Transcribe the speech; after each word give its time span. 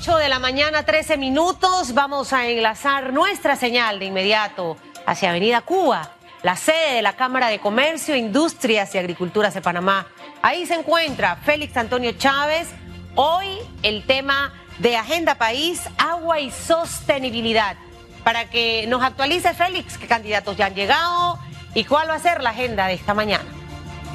8 0.00 0.18
de 0.18 0.28
la 0.28 0.38
mañana, 0.38 0.84
13 0.84 1.16
minutos. 1.16 1.94
Vamos 1.94 2.32
a 2.32 2.46
enlazar 2.46 3.12
nuestra 3.12 3.56
señal 3.56 3.98
de 3.98 4.04
inmediato 4.06 4.76
hacia 5.06 5.30
Avenida 5.30 5.62
Cuba, 5.62 6.12
la 6.42 6.56
sede 6.56 6.94
de 6.94 7.02
la 7.02 7.14
Cámara 7.14 7.48
de 7.48 7.58
Comercio, 7.58 8.14
Industrias 8.14 8.94
y 8.94 8.98
Agriculturas 8.98 9.54
de 9.54 9.62
Panamá. 9.62 10.06
Ahí 10.42 10.66
se 10.66 10.74
encuentra 10.74 11.36
Félix 11.36 11.76
Antonio 11.76 12.12
Chávez. 12.12 12.68
Hoy 13.14 13.46
el 13.82 14.04
tema 14.04 14.52
de 14.78 14.96
Agenda 14.96 15.36
País, 15.36 15.82
agua 15.98 16.40
y 16.40 16.50
sostenibilidad. 16.50 17.76
Para 18.22 18.50
que 18.50 18.86
nos 18.88 19.02
actualice 19.02 19.54
Félix 19.54 19.98
qué 19.98 20.06
candidatos 20.06 20.56
ya 20.56 20.66
han 20.66 20.74
llegado 20.74 21.38
y 21.74 21.84
cuál 21.84 22.08
va 22.08 22.14
a 22.14 22.18
ser 22.20 22.42
la 22.42 22.50
agenda 22.50 22.86
de 22.86 22.94
esta 22.94 23.14
mañana. 23.14 23.44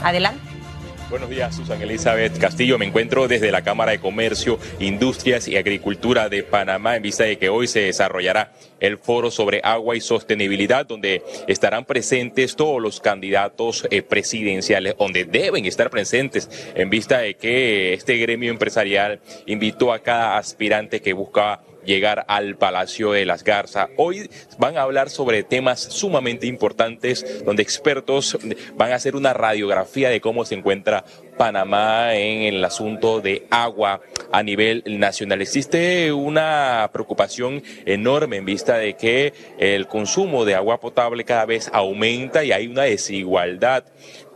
Adelante. 0.03 0.50
Buenos 1.11 1.29
días, 1.29 1.53
Susan 1.53 1.81
Elizabeth 1.81 2.39
Castillo. 2.39 2.77
Me 2.77 2.85
encuentro 2.85 3.27
desde 3.27 3.51
la 3.51 3.63
Cámara 3.63 3.91
de 3.91 3.99
Comercio, 3.99 4.57
Industrias 4.79 5.45
y 5.49 5.57
Agricultura 5.57 6.29
de 6.29 6.41
Panamá 6.41 6.95
en 6.95 7.03
vista 7.03 7.25
de 7.25 7.37
que 7.37 7.49
hoy 7.49 7.67
se 7.67 7.81
desarrollará 7.81 8.53
el 8.79 8.97
foro 8.97 9.29
sobre 9.29 9.59
agua 9.61 9.97
y 9.97 9.99
sostenibilidad, 9.99 10.85
donde 10.85 11.21
estarán 11.47 11.83
presentes 11.83 12.55
todos 12.55 12.81
los 12.81 13.01
candidatos 13.01 13.85
eh, 13.91 14.03
presidenciales, 14.03 14.95
donde 14.97 15.25
deben 15.25 15.65
estar 15.65 15.89
presentes 15.89 16.49
en 16.75 16.89
vista 16.89 17.17
de 17.17 17.33
que 17.33 17.93
este 17.93 18.15
gremio 18.15 18.49
empresarial 18.49 19.19
invitó 19.47 19.91
a 19.91 19.99
cada 19.99 20.37
aspirante 20.37 21.01
que 21.01 21.11
busca 21.11 21.59
llegar 21.85 22.25
al 22.27 22.55
Palacio 22.57 23.11
de 23.11 23.25
las 23.25 23.43
Garzas. 23.43 23.89
Hoy 23.97 24.29
van 24.57 24.77
a 24.77 24.83
hablar 24.83 25.09
sobre 25.09 25.43
temas 25.43 25.79
sumamente 25.79 26.47
importantes, 26.47 27.43
donde 27.43 27.63
expertos 27.63 28.37
van 28.75 28.91
a 28.91 28.95
hacer 28.95 29.15
una 29.15 29.33
radiografía 29.33 30.09
de 30.09 30.21
cómo 30.21 30.45
se 30.45 30.55
encuentra 30.55 31.03
Panamá 31.37 32.15
en 32.15 32.53
el 32.53 32.63
asunto 32.63 33.19
de 33.19 33.47
agua 33.49 34.01
a 34.31 34.43
nivel 34.43 34.83
nacional. 34.85 35.41
Existe 35.41 36.11
una 36.11 36.89
preocupación 36.93 37.63
enorme 37.85 38.37
en 38.37 38.45
vista 38.45 38.77
de 38.77 38.93
que 38.93 39.33
el 39.57 39.87
consumo 39.87 40.45
de 40.45 40.55
agua 40.55 40.79
potable 40.79 41.23
cada 41.23 41.45
vez 41.45 41.69
aumenta 41.73 42.43
y 42.43 42.51
hay 42.51 42.67
una 42.67 42.83
desigualdad 42.83 43.85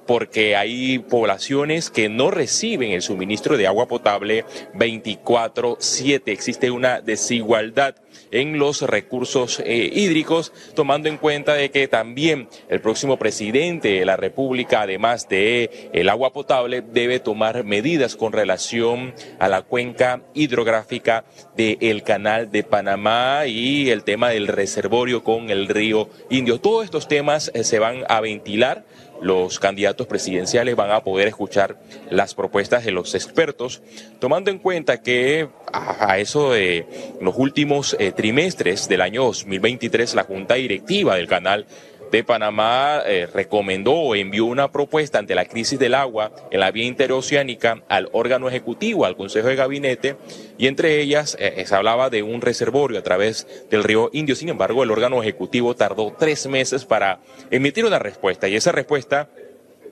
porque 0.05 0.55
hay 0.55 0.99
poblaciones 0.99 1.89
que 1.89 2.09
no 2.09 2.31
reciben 2.31 2.91
el 2.91 3.01
suministro 3.01 3.57
de 3.57 3.67
agua 3.67 3.87
potable 3.87 4.45
24/7. 4.73 6.31
Existe 6.31 6.71
una 6.71 7.01
desigualdad 7.01 7.95
en 8.31 8.59
los 8.59 8.81
recursos 8.81 9.61
eh, 9.66 9.89
hídricos, 9.94 10.53
tomando 10.75 11.09
en 11.09 11.17
cuenta 11.17 11.53
de 11.53 11.71
que 11.71 11.88
también 11.88 12.47
el 12.69 12.81
próximo 12.81 13.17
presidente 13.17 13.89
de 13.89 14.05
la 14.05 14.17
República, 14.17 14.81
además 14.81 15.27
de 15.30 15.89
el 15.94 16.09
agua 16.09 16.33
potable, 16.33 16.81
debe 16.81 17.19
tomar 17.19 17.63
medidas 17.63 18.16
con 18.16 18.33
relación 18.33 19.13
a 19.39 19.47
la 19.47 19.61
cuenca 19.61 20.22
hidrográfica 20.33 21.25
del 21.55 22.03
Canal 22.03 22.52
de 22.52 22.63
Panamá 22.63 23.45
y 23.47 23.89
el 23.89 24.03
tema 24.03 24.29
del 24.29 24.47
reservorio 24.47 25.23
con 25.23 25.50
el 25.50 25.67
río 25.67 26.09
Indio. 26.29 26.59
Todos 26.59 26.85
estos 26.85 27.07
temas 27.07 27.52
eh, 27.53 27.63
se 27.63 27.79
van 27.79 28.03
a 28.09 28.22
ventilar 28.22 28.85
los 29.22 29.59
candidatos 29.59 30.07
presidenciales 30.07 30.75
van 30.75 30.91
a 30.91 31.03
poder 31.03 31.27
escuchar 31.27 31.79
las 32.09 32.35
propuestas 32.35 32.85
de 32.85 32.91
los 32.91 33.16
expertos, 33.16 33.81
tomando 34.19 34.52
en 34.52 34.59
cuenta 34.59 35.02
que 35.02 35.47
a 35.72 36.19
eso 36.19 36.52
de 36.52 36.85
los 37.22 37.35
últimos 37.38 37.95
eh, 38.05 38.11
trimestres 38.11 38.87
del 38.87 39.01
año 39.01 39.23
2023 39.23 40.15
la 40.15 40.23
Junta 40.23 40.55
Directiva 40.55 41.15
del 41.15 41.27
canal 41.27 41.65
de 42.11 42.23
Panamá 42.23 43.01
eh, 43.05 43.27
recomendó 43.33 43.93
o 43.93 44.15
envió 44.15 44.45
una 44.45 44.71
propuesta 44.71 45.17
ante 45.17 45.33
la 45.33 45.45
crisis 45.45 45.79
del 45.79 45.95
agua 45.95 46.31
en 46.51 46.59
la 46.59 46.71
vía 46.71 46.85
interoceánica 46.85 47.83
al 47.89 48.09
órgano 48.11 48.47
ejecutivo, 48.47 49.05
al 49.05 49.17
Consejo 49.17 49.47
de 49.47 49.55
Gabinete, 49.55 50.15
y 50.57 50.67
entre 50.67 51.01
ellas 51.01 51.35
eh, 51.39 51.63
se 51.65 51.75
hablaba 51.75 52.09
de 52.09 52.21
un 52.21 52.41
reservorio 52.41 52.99
a 52.99 53.03
través 53.03 53.47
del 53.69 53.83
río 53.83 54.09
Indio. 54.13 54.35
Sin 54.35 54.49
embargo, 54.49 54.83
el 54.83 54.91
órgano 54.91 55.21
ejecutivo 55.21 55.75
tardó 55.75 56.15
tres 56.17 56.47
meses 56.47 56.85
para 56.85 57.21
emitir 57.49 57.85
una 57.85 57.99
respuesta 57.99 58.47
y 58.47 58.55
esa 58.55 58.71
respuesta 58.71 59.29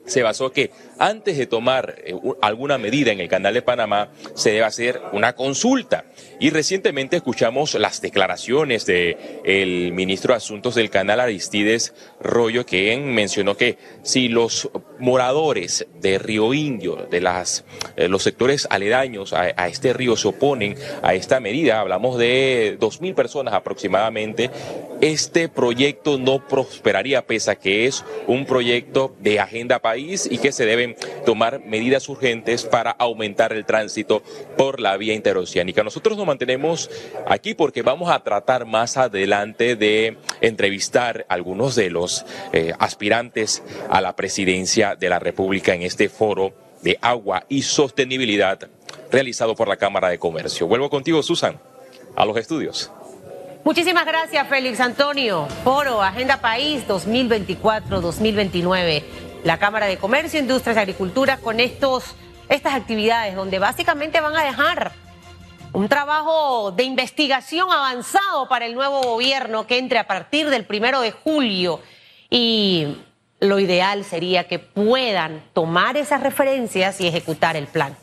se 0.06 0.22
basó 0.22 0.52
que 0.52 0.70
antes 0.98 1.36
de 1.36 1.46
tomar 1.46 1.96
eh, 2.04 2.14
alguna 2.40 2.78
medida 2.78 3.12
en 3.12 3.20
el 3.20 3.28
canal 3.28 3.54
de 3.54 3.62
Panamá 3.62 4.10
se 4.34 4.50
debe 4.50 4.64
hacer 4.64 5.00
una 5.12 5.34
consulta. 5.34 6.04
Y 6.40 6.50
recientemente 6.50 7.16
escuchamos 7.16 7.74
las 7.74 8.00
declaraciones 8.00 8.86
del 8.86 9.16
el 9.44 9.92
ministro 9.92 10.32
de 10.32 10.38
Asuntos 10.38 10.74
del 10.74 10.90
canal 10.90 11.20
Aristides 11.20 11.94
Rollo, 12.20 12.66
quien 12.66 13.14
mencionó 13.14 13.56
que 13.56 13.78
si 14.02 14.28
los 14.28 14.70
moradores 14.98 15.86
de 16.00 16.18
Río 16.18 16.54
Indio, 16.54 17.06
de 17.10 17.20
las, 17.20 17.64
eh, 17.96 18.08
los 18.08 18.22
sectores 18.22 18.66
aledaños 18.70 19.32
a, 19.32 19.52
a, 19.56 19.68
este 19.68 19.92
río 19.92 20.16
se 20.16 20.28
oponen 20.28 20.76
a 21.02 21.14
esta 21.14 21.40
medida, 21.40 21.80
hablamos 21.80 22.18
de 22.18 22.76
dos 22.78 23.00
mil 23.00 23.14
personas 23.14 23.54
aproximadamente, 23.54 24.50
este 25.00 25.48
proyecto 25.48 26.18
no 26.18 26.46
prosperaría 26.46 27.26
pese 27.26 27.50
a 27.50 27.56
que 27.56 27.86
es 27.86 28.04
un 28.26 28.46
proyecto 28.46 29.14
de 29.20 29.40
agenda 29.40 29.80
y 29.96 30.38
que 30.38 30.52
se 30.52 30.66
deben 30.66 30.96
tomar 31.24 31.60
medidas 31.64 32.08
urgentes 32.08 32.64
para 32.64 32.90
aumentar 32.90 33.52
el 33.52 33.64
tránsito 33.64 34.22
por 34.56 34.80
la 34.80 34.96
vía 34.96 35.14
interoceánica. 35.14 35.82
Nosotros 35.82 36.16
nos 36.16 36.26
mantenemos 36.26 36.90
aquí 37.26 37.54
porque 37.54 37.82
vamos 37.82 38.10
a 38.10 38.20
tratar 38.20 38.66
más 38.66 38.96
adelante 38.96 39.76
de 39.76 40.18
entrevistar 40.40 41.26
a 41.28 41.34
algunos 41.34 41.74
de 41.74 41.90
los 41.90 42.24
eh, 42.52 42.72
aspirantes 42.78 43.62
a 43.88 44.00
la 44.00 44.16
presidencia 44.16 44.96
de 44.96 45.08
la 45.08 45.18
República 45.18 45.74
en 45.74 45.82
este 45.82 46.08
foro 46.08 46.52
de 46.82 46.98
agua 47.00 47.44
y 47.48 47.62
sostenibilidad 47.62 48.68
realizado 49.10 49.54
por 49.54 49.68
la 49.68 49.76
Cámara 49.76 50.08
de 50.08 50.18
Comercio. 50.18 50.66
Vuelvo 50.66 50.90
contigo, 50.90 51.22
Susan, 51.22 51.58
a 52.16 52.24
los 52.24 52.36
estudios. 52.36 52.90
Muchísimas 53.64 54.04
gracias, 54.04 54.46
Félix 54.46 54.78
Antonio. 54.80 55.48
Foro 55.64 56.02
Agenda 56.02 56.42
País 56.42 56.86
2024-2029. 56.86 59.02
La 59.44 59.58
Cámara 59.58 59.86
de 59.86 59.98
Comercio, 59.98 60.40
Industrias 60.40 60.74
y 60.76 60.80
Agricultura 60.80 61.36
con 61.36 61.60
estos, 61.60 62.16
estas 62.48 62.72
actividades 62.72 63.36
donde 63.36 63.58
básicamente 63.58 64.18
van 64.22 64.34
a 64.34 64.42
dejar 64.42 64.92
un 65.74 65.86
trabajo 65.86 66.72
de 66.72 66.84
investigación 66.84 67.70
avanzado 67.70 68.48
para 68.48 68.64
el 68.64 68.74
nuevo 68.74 69.02
gobierno 69.02 69.66
que 69.66 69.76
entre 69.76 69.98
a 69.98 70.06
partir 70.06 70.48
del 70.48 70.64
primero 70.64 71.02
de 71.02 71.10
julio. 71.12 71.82
Y 72.30 72.96
lo 73.38 73.58
ideal 73.58 74.04
sería 74.04 74.48
que 74.48 74.58
puedan 74.58 75.42
tomar 75.52 75.98
esas 75.98 76.22
referencias 76.22 76.98
y 77.02 77.06
ejecutar 77.06 77.54
el 77.54 77.66
plan. 77.66 77.94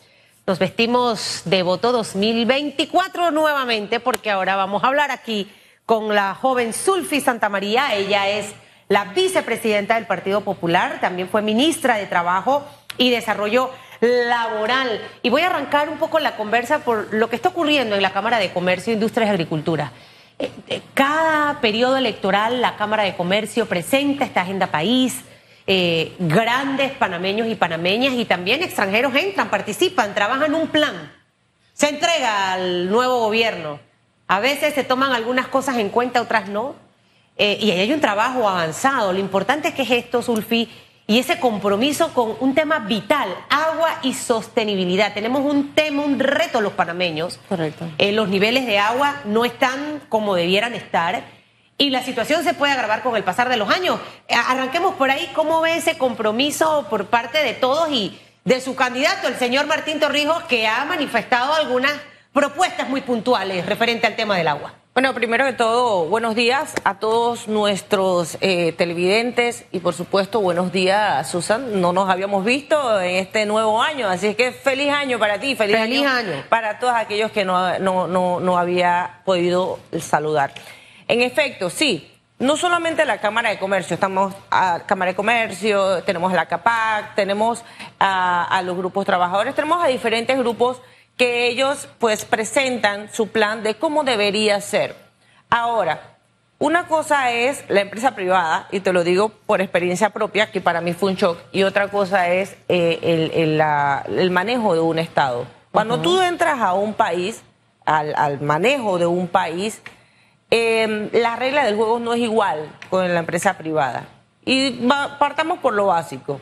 Nos 0.46 0.60
vestimos 0.60 1.42
de 1.46 1.64
voto 1.64 1.92
2024 1.92 3.32
nuevamente 3.32 4.00
porque 4.00 4.30
ahora 4.30 4.56
vamos 4.56 4.84
a 4.84 4.88
hablar 4.90 5.10
aquí 5.10 5.52
con 5.88 6.14
la 6.14 6.36
joven 6.36 6.72
Sulfi 6.72 7.20
Santa 7.20 7.50
María. 7.50 7.96
Ella 7.96 8.30
es 8.30 8.54
la 8.92 9.06
vicepresidenta 9.06 9.96
del 9.96 10.06
Partido 10.06 10.42
Popular, 10.42 11.00
también 11.00 11.30
fue 11.30 11.42
ministra 11.42 11.96
de 11.96 12.08
Trabajo 12.08 12.68
y 12.98 13.10
Desarrollo 13.10 13.70
Laboral. 14.02 15.00
Y 15.22 15.30
voy 15.30 15.44
a 15.44 15.48
arrancar 15.48 15.88
un 15.88 15.98
poco 15.98 16.20
la 16.20 16.36
conversa 16.36 16.80
por 16.80 17.14
lo 17.14 17.30
que 17.30 17.38
está 17.38 17.48
ocurriendo 17.48 17.96
en 17.96 18.02
la 18.02 18.12
Cámara 18.12 18.38
de 18.38 18.52
Comercio, 18.52 18.92
Industria 18.92 19.28
y 19.28 19.30
Agricultura. 19.30 19.94
Eh, 20.38 20.52
eh, 20.68 20.82
cada 20.94 21.62
periodo 21.62 21.96
electoral 21.96 22.60
la 22.60 22.76
Cámara 22.76 23.04
de 23.04 23.16
Comercio 23.16 23.66
presenta 23.66 24.26
esta 24.26 24.42
agenda 24.42 24.68
país 24.68 25.22
eh, 25.68 26.14
grandes 26.20 26.92
panameños 26.92 27.48
y 27.48 27.56
panameñas 27.56 28.16
y 28.16 28.26
también 28.26 28.62
extranjeros 28.62 29.16
entran, 29.16 29.50
participan, 29.50 30.14
trabajan 30.14 30.54
un 30.54 30.68
plan. 30.68 31.14
Se 31.72 31.88
entrega 31.88 32.52
al 32.52 32.90
nuevo 32.90 33.20
gobierno. 33.20 33.80
A 34.28 34.42
veces 34.42 34.74
se 34.74 34.84
toman 34.84 35.14
algunas 35.14 35.48
cosas 35.48 35.78
en 35.78 35.88
cuenta, 35.88 36.22
otras 36.22 36.50
no. 36.50 36.91
Eh, 37.44 37.58
y 37.60 37.72
ahí 37.72 37.80
hay 37.80 37.92
un 37.92 38.00
trabajo 38.00 38.48
avanzado. 38.48 39.12
Lo 39.12 39.18
importante 39.18 39.70
es 39.70 39.74
que 39.74 39.82
es 39.82 39.90
esto, 39.90 40.22
Sulfi, 40.22 40.70
y 41.08 41.18
ese 41.18 41.40
compromiso 41.40 42.14
con 42.14 42.36
un 42.40 42.54
tema 42.54 42.78
vital, 42.78 43.36
agua 43.50 43.98
y 44.04 44.14
sostenibilidad. 44.14 45.16
Tenemos 45.16 45.42
un 45.44 45.74
tema, 45.74 46.04
un 46.04 46.20
reto 46.20 46.62
los 46.62 46.74
panameños. 46.74 47.40
Correcto. 47.50 47.86
Eh, 47.98 48.12
los 48.12 48.30
niveles 48.30 48.68
de 48.68 48.78
agua 48.78 49.16
no 49.26 49.44
están 49.44 50.04
como 50.08 50.36
debieran 50.36 50.76
estar 50.76 51.24
y 51.80 51.90
la 51.90 52.04
situación 52.04 52.44
se 52.44 52.54
puede 52.54 52.74
agravar 52.74 53.02
con 53.02 53.16
el 53.16 53.24
pasar 53.24 53.50
de 53.50 53.58
los 53.58 53.72
años. 53.72 54.00
Eh, 54.28 54.36
arranquemos 54.36 54.94
por 54.94 55.10
ahí, 55.10 55.28
¿cómo 55.34 55.62
ve 55.62 55.78
ese 55.78 55.98
compromiso 55.98 56.86
por 56.92 57.08
parte 57.08 57.40
de 57.40 57.56
todos 57.56 57.92
y 57.92 58.22
de 58.46 58.62
su 58.62 58.76
candidato, 58.76 59.28
el 59.28 59.38
señor 59.38 59.66
Martín 59.66 60.00
Torrijos, 60.00 60.44
que 60.44 60.68
ha 60.68 60.86
manifestado 60.86 61.56
algunas 61.56 61.94
propuestas 62.34 62.88
muy 62.88 63.02
puntuales 63.02 63.66
referente 63.66 64.06
al 64.06 64.16
tema 64.16 64.38
del 64.38 64.48
agua? 64.48 64.76
Bueno, 64.94 65.14
primero 65.14 65.46
que 65.46 65.54
todo, 65.54 66.04
buenos 66.08 66.36
días 66.36 66.74
a 66.84 67.00
todos 67.00 67.48
nuestros 67.48 68.38
eh, 68.42 68.74
televidentes 68.74 69.64
y 69.72 69.80
por 69.80 69.94
supuesto 69.94 70.42
buenos 70.42 70.74
días, 70.74 71.32
Susan. 71.32 71.80
No 71.80 71.94
nos 71.94 72.10
habíamos 72.10 72.44
visto 72.44 73.00
en 73.00 73.16
este 73.16 73.46
nuevo 73.46 73.82
año, 73.82 74.10
así 74.10 74.28
es 74.28 74.36
que 74.36 74.52
feliz 74.52 74.90
año 74.92 75.18
para 75.18 75.40
ti, 75.40 75.56
feliz, 75.56 75.78
feliz 75.78 76.06
año, 76.06 76.44
para 76.50 76.78
todos 76.78 76.94
aquellos 76.94 77.32
que 77.32 77.46
no, 77.46 77.80
no, 77.80 78.06
no, 78.06 78.42
no 78.42 78.58
había 78.58 79.22
podido 79.24 79.80
saludar. 79.98 80.52
En 81.08 81.22
efecto, 81.22 81.70
sí. 81.70 82.10
No 82.38 82.58
solamente 82.58 83.06
la 83.06 83.20
Cámara 83.20 83.52
de 83.52 83.60
Comercio, 83.60 83.94
estamos 83.94 84.34
a 84.50 84.82
Cámara 84.88 85.12
de 85.12 85.16
Comercio, 85.16 86.04
tenemos 86.04 86.34
la 86.34 86.48
CAPAC, 86.48 87.14
tenemos 87.14 87.64
a, 88.00 88.62
los 88.66 88.76
grupos 88.76 89.06
trabajadores, 89.06 89.54
tenemos 89.54 89.82
a 89.82 89.88
diferentes 89.88 90.36
grupos 90.38 90.82
que 91.22 91.50
ellos 91.50 91.88
pues 92.00 92.26
presentan 92.26 93.14
su 93.14 93.28
plan 93.28 93.62
de 93.62 93.76
cómo 93.76 94.04
debería 94.04 94.60
ser. 94.60 94.96
Ahora, 95.52 96.18
una 96.58 96.88
cosa 96.88 97.32
es 97.32 97.64
la 97.70 97.82
empresa 97.82 98.16
privada, 98.16 98.68
y 98.72 98.80
te 98.80 98.92
lo 98.92 99.04
digo 99.04 99.30
por 99.30 99.62
experiencia 99.62 100.10
propia, 100.10 100.52
que 100.52 100.62
para 100.62 100.82
mí 100.82 100.94
fue 100.94 101.12
un 101.12 101.18
shock, 101.18 101.38
y 101.52 101.62
otra 101.62 101.90
cosa 101.90 102.30
es 102.30 102.58
eh, 102.70 103.36
el, 103.36 104.32
manejo 104.32 104.74
de 104.74 104.80
un 104.80 104.98
Estado. 104.98 105.46
Cuando 105.72 106.02
tú 106.02 106.20
entras 106.20 106.60
a 106.60 106.74
un 106.74 106.96
país, 106.96 107.44
al, 107.86 108.42
manejo 108.42 108.98
de 108.98 109.06
un 109.06 109.28
país, 109.28 109.80
em, 110.50 111.08
la 111.14 111.36
regla 111.36 111.66
del 111.66 111.76
juego 111.76 112.00
no 112.00 112.16
es 112.16 112.22
igual 112.22 112.68
con 112.90 113.14
la 113.14 113.20
empresa 113.20 113.60
privada. 113.60 114.08
Y 114.44 114.72
partamos 115.20 115.60
por 115.60 115.76
lo 115.76 115.86
básico. 115.86 116.42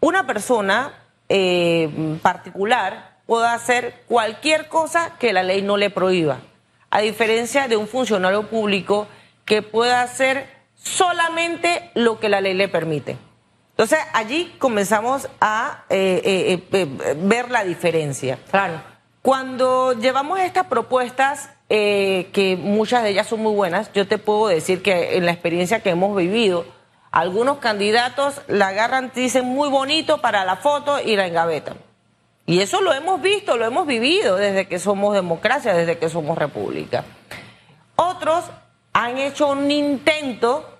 Una 0.00 0.26
persona 0.26 0.92
eh, 1.30 2.18
particular 2.20 3.13
puede 3.26 3.46
hacer 3.48 4.02
cualquier 4.06 4.68
cosa 4.68 5.16
que 5.18 5.32
la 5.32 5.42
ley 5.42 5.62
no 5.62 5.76
le 5.76 5.90
prohíba, 5.90 6.38
a 6.90 7.00
diferencia 7.00 7.68
de 7.68 7.76
un 7.76 7.88
funcionario 7.88 8.48
público 8.48 9.06
que 9.44 9.62
pueda 9.62 10.02
hacer 10.02 10.48
solamente 10.74 11.90
lo 11.94 12.20
que 12.20 12.28
la 12.28 12.40
ley 12.40 12.54
le 12.54 12.68
permite. 12.68 13.16
Entonces 13.70 13.98
allí 14.12 14.54
comenzamos 14.58 15.28
a 15.40 15.84
eh, 15.90 16.22
eh, 16.24 16.68
eh, 16.72 17.16
ver 17.18 17.50
la 17.50 17.64
diferencia. 17.64 18.38
Claro. 18.50 18.80
Cuando 19.20 19.94
llevamos 19.94 20.38
estas 20.38 20.66
propuestas, 20.66 21.50
que 21.66 22.56
muchas 22.60 23.02
de 23.02 23.08
ellas 23.10 23.26
son 23.26 23.40
muy 23.40 23.52
buenas, 23.52 23.92
yo 23.92 24.06
te 24.06 24.18
puedo 24.18 24.46
decir 24.46 24.80
que 24.80 25.16
en 25.16 25.26
la 25.26 25.32
experiencia 25.32 25.80
que 25.80 25.90
hemos 25.90 26.14
vivido, 26.14 26.66
algunos 27.10 27.58
candidatos 27.58 28.42
la 28.46 28.68
agarran, 28.68 29.10
dicen 29.12 29.46
muy 29.46 29.68
bonito 29.68 30.20
para 30.20 30.44
la 30.44 30.56
foto 30.56 31.00
y 31.00 31.16
la 31.16 31.26
engavetan. 31.26 31.78
Y 32.46 32.60
eso 32.60 32.80
lo 32.80 32.92
hemos 32.92 33.22
visto, 33.22 33.56
lo 33.56 33.64
hemos 33.64 33.86
vivido 33.86 34.36
desde 34.36 34.66
que 34.68 34.78
somos 34.78 35.14
democracia, 35.14 35.74
desde 35.74 35.98
que 35.98 36.08
somos 36.08 36.36
república. 36.36 37.04
Otros 37.96 38.44
han 38.92 39.18
hecho 39.18 39.48
un 39.48 39.70
intento 39.70 40.78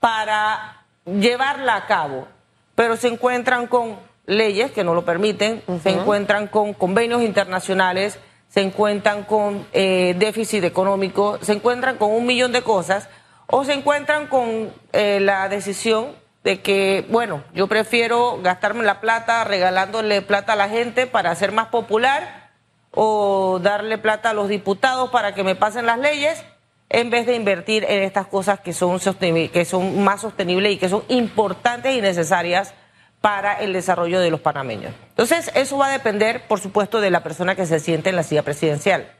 para 0.00 0.84
llevarla 1.06 1.76
a 1.76 1.86
cabo, 1.86 2.28
pero 2.74 2.96
se 2.96 3.08
encuentran 3.08 3.66
con 3.66 3.96
leyes 4.26 4.70
que 4.70 4.84
no 4.84 4.94
lo 4.94 5.04
permiten, 5.04 5.62
se 5.82 5.90
encuentran 5.90 6.48
con 6.48 6.74
convenios 6.74 7.22
internacionales, 7.22 8.18
se 8.48 8.60
encuentran 8.60 9.24
con 9.24 9.66
eh, 9.72 10.14
déficit 10.18 10.64
económico, 10.64 11.38
se 11.40 11.52
encuentran 11.52 11.96
con 11.96 12.12
un 12.12 12.26
millón 12.26 12.52
de 12.52 12.62
cosas, 12.62 13.08
o 13.46 13.64
se 13.64 13.72
encuentran 13.72 14.26
con 14.26 14.70
eh, 14.92 15.20
la 15.20 15.48
decisión 15.48 16.08
de 16.48 16.62
que, 16.62 17.04
bueno, 17.10 17.44
yo 17.52 17.66
prefiero 17.66 18.40
gastarme 18.40 18.82
la 18.82 19.02
plata 19.02 19.44
regalándole 19.44 20.22
plata 20.22 20.54
a 20.54 20.56
la 20.56 20.70
gente 20.70 21.06
para 21.06 21.34
ser 21.34 21.52
más 21.52 21.66
popular 21.66 22.52
o 22.90 23.58
darle 23.62 23.98
plata 23.98 24.30
a 24.30 24.32
los 24.32 24.48
diputados 24.48 25.10
para 25.10 25.34
que 25.34 25.44
me 25.44 25.56
pasen 25.56 25.84
las 25.84 25.98
leyes 25.98 26.42
en 26.88 27.10
vez 27.10 27.26
de 27.26 27.34
invertir 27.34 27.84
en 27.84 28.02
estas 28.02 28.28
cosas 28.28 28.60
que 28.60 28.72
son, 28.72 28.98
que 28.98 29.64
son 29.66 30.02
más 30.02 30.22
sostenibles 30.22 30.72
y 30.72 30.78
que 30.78 30.88
son 30.88 31.04
importantes 31.08 31.94
y 31.94 32.00
necesarias 32.00 32.72
para 33.20 33.60
el 33.60 33.74
desarrollo 33.74 34.18
de 34.18 34.30
los 34.30 34.40
panameños. 34.40 34.94
Entonces, 35.10 35.50
eso 35.54 35.76
va 35.76 35.88
a 35.88 35.92
depender, 35.92 36.46
por 36.48 36.60
supuesto, 36.60 37.02
de 37.02 37.10
la 37.10 37.22
persona 37.22 37.56
que 37.56 37.66
se 37.66 37.78
siente 37.78 38.08
en 38.08 38.16
la 38.16 38.22
silla 38.22 38.42
presidencial. 38.42 39.12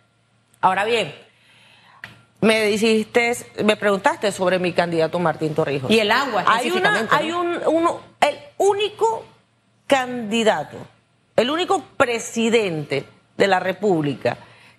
Ahora 0.63 0.87
bien, 0.87 1.15
me 2.41 2.67
dijiste, 2.67 3.37
me 3.65 3.77
preguntaste 3.77 4.31
sobre 4.33 4.59
mi 4.59 4.73
candidato 4.73 5.19
Martín 5.19 5.55
Torrijos. 5.55 5.91
Y 5.91 5.99
el 5.99 6.11
agua, 6.11 6.43
específicamente. 6.43 7.15
Hay, 7.15 7.33
una, 7.33 7.57
hay 7.57 7.67
un, 7.67 7.77
uno, 7.77 8.01
el 8.21 8.39
único 8.59 9.25
candidato, 9.87 10.77
el 11.37 11.51
único 11.51 11.83
presidente 11.97 13.05
de 13.37 13.47
la 13.47 13.61
República 13.61 14.39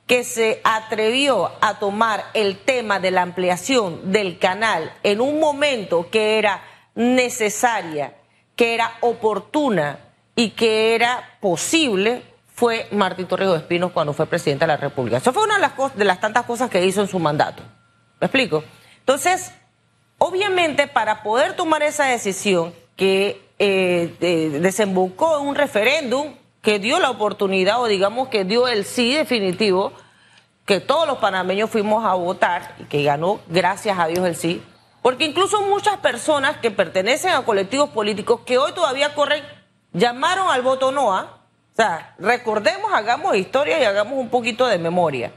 que 0.10 0.24
se 0.24 0.60
atrevió 0.64 1.52
a 1.62 1.78
tomar 1.78 2.26
el 2.34 2.58
tema 2.58 3.00
de 3.00 3.12
la 3.12 3.22
ampliación 3.22 4.12
del 4.12 4.40
canal 4.40 4.92
en 5.04 5.22
un 5.22 5.40
momento 5.40 6.10
que 6.10 6.40
era 6.40 6.64
necesaria, 6.96 8.16
que 8.56 8.74
era 8.74 8.98
oportuna 9.02 10.00
y 10.36 10.52
que 10.52 10.96
era 10.96 11.38
posible 11.40 12.24
fue 12.60 12.90
Martín 12.92 13.26
Torrijos 13.26 13.56
Espinos 13.56 13.94
cuando 13.94 14.12
fue 14.12 14.26
presidente 14.26 14.64
de 14.64 14.68
la 14.68 14.76
República. 14.76 15.16
Eso 15.16 15.32
fue 15.32 15.44
una 15.44 15.56
de 15.56 15.62
las, 15.62 15.96
de 15.96 16.04
las 16.04 16.20
tantas 16.20 16.44
cosas 16.44 16.70
que 16.70 16.86
hizo 16.86 17.00
en 17.00 17.08
su 17.08 17.18
mandato. 17.18 17.64
¿Me 18.20 18.26
explico? 18.26 18.66
Entonces, 19.00 19.54
obviamente, 20.18 20.88
para 20.88 21.24
poder 21.24 21.56
tomar 21.56 21.84
esa 21.84 22.08
decisión 22.08 22.74
que 22.98 23.42
eh, 23.60 24.58
desembocó 24.62 25.40
en 25.40 25.48
un 25.48 25.56
referéndum 25.56 26.36
que 26.62 26.80
dio 26.80 27.00
la 27.00 27.10
oportunidad 27.10 27.80
o 27.80 27.86
digamos 27.86 28.28
que 28.28 28.44
dio 28.44 28.68
el 28.68 28.84
sí 28.84 29.14
definitivo, 29.14 29.94
que 30.66 30.82
todos 30.82 31.08
los 31.08 31.20
panameños 31.20 31.70
fuimos 31.70 32.04
a 32.04 32.14
votar 32.16 32.76
y 32.78 32.84
que 32.84 33.04
ganó, 33.04 33.40
gracias 33.48 33.98
a 33.98 34.08
Dios, 34.08 34.28
el 34.28 34.36
sí. 34.36 34.62
Porque 35.02 35.24
incluso 35.24 35.62
muchas 35.62 36.00
personas 36.00 36.58
que 36.58 36.72
pertenecen 36.72 37.32
a 37.32 37.46
colectivos 37.46 37.92
políticos 37.92 38.42
que 38.46 38.58
hoy 38.58 38.74
todavía 38.74 39.16
corren, 39.16 39.46
llamaron 39.94 40.50
al 40.52 40.62
voto 40.62 40.92
no. 40.92 41.39
O 41.80 41.82
sea, 41.82 42.14
recordemos, 42.20 42.92
hagamos 42.94 43.38
historia 43.38 43.80
y 43.80 43.86
hagamos 43.86 44.16
un 44.20 44.28
poquito 44.28 44.68
de 44.68 44.78
memoria. 44.78 45.32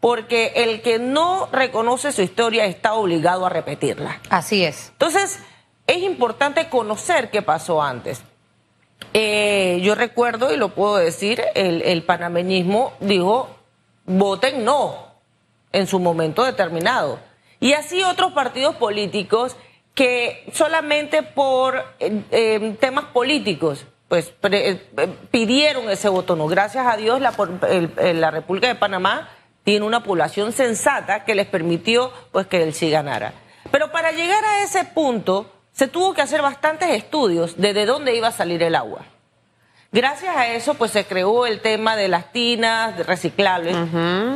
Porque 0.00 0.52
el 0.56 0.82
que 0.82 0.98
no 0.98 1.48
reconoce 1.50 2.12
su 2.12 2.20
historia 2.20 2.66
está 2.66 2.92
obligado 2.92 3.46
a 3.46 3.48
repetirla. 3.48 4.20
Así 4.28 4.62
es. 4.62 4.90
Entonces, 4.90 5.38
es 5.86 6.02
importante 6.02 6.68
conocer 6.68 7.30
qué 7.30 7.40
pasó 7.40 7.82
antes. 7.82 8.20
Eh, 9.14 9.80
yo 9.82 9.94
recuerdo, 9.94 10.52
y 10.52 10.58
lo 10.58 10.74
puedo 10.74 10.98
decir, 10.98 11.42
el, 11.54 11.80
el 11.80 12.02
panameñismo 12.02 12.92
dijo, 13.00 13.48
voten 14.04 14.66
no 14.66 15.14
en 15.72 15.86
su 15.86 16.00
momento 16.00 16.44
determinado. 16.44 17.18
Y 17.60 17.72
así 17.72 18.02
otros 18.02 18.32
partidos 18.32 18.76
políticos 18.76 19.56
que 19.94 20.50
solamente 20.52 21.22
por 21.22 21.82
eh, 21.98 22.24
eh, 22.30 22.76
temas 22.78 23.06
políticos 23.06 23.86
pues 24.08 24.32
eh, 24.42 24.80
pidieron 25.30 25.90
ese 25.90 26.08
voto 26.08 26.34
no. 26.36 26.46
Gracias 26.46 26.86
a 26.86 26.96
Dios 26.96 27.20
la, 27.20 27.32
la 28.14 28.30
República 28.30 28.68
de 28.68 28.74
Panamá 28.74 29.28
tiene 29.64 29.84
una 29.84 30.02
población 30.02 30.52
sensata 30.52 31.24
que 31.24 31.34
les 31.34 31.46
permitió 31.46 32.12
pues 32.32 32.46
que 32.46 32.62
él 32.62 32.74
sí 32.74 32.90
ganara. 32.90 33.34
Pero 33.70 33.92
para 33.92 34.12
llegar 34.12 34.44
a 34.44 34.62
ese 34.62 34.84
punto 34.84 35.52
se 35.72 35.88
tuvo 35.88 36.14
que 36.14 36.22
hacer 36.22 36.42
bastantes 36.42 36.88
estudios 36.90 37.56
de 37.56 37.74
de 37.74 37.86
dónde 37.86 38.16
iba 38.16 38.28
a 38.28 38.32
salir 38.32 38.62
el 38.62 38.74
agua. 38.74 39.02
Gracias 39.90 40.36
a 40.36 40.48
eso, 40.48 40.74
pues 40.74 40.90
se 40.90 41.04
creó 41.06 41.46
el 41.46 41.60
tema 41.60 41.96
de 41.96 42.08
las 42.08 42.30
tinas 42.30 43.06
reciclables, 43.06 43.74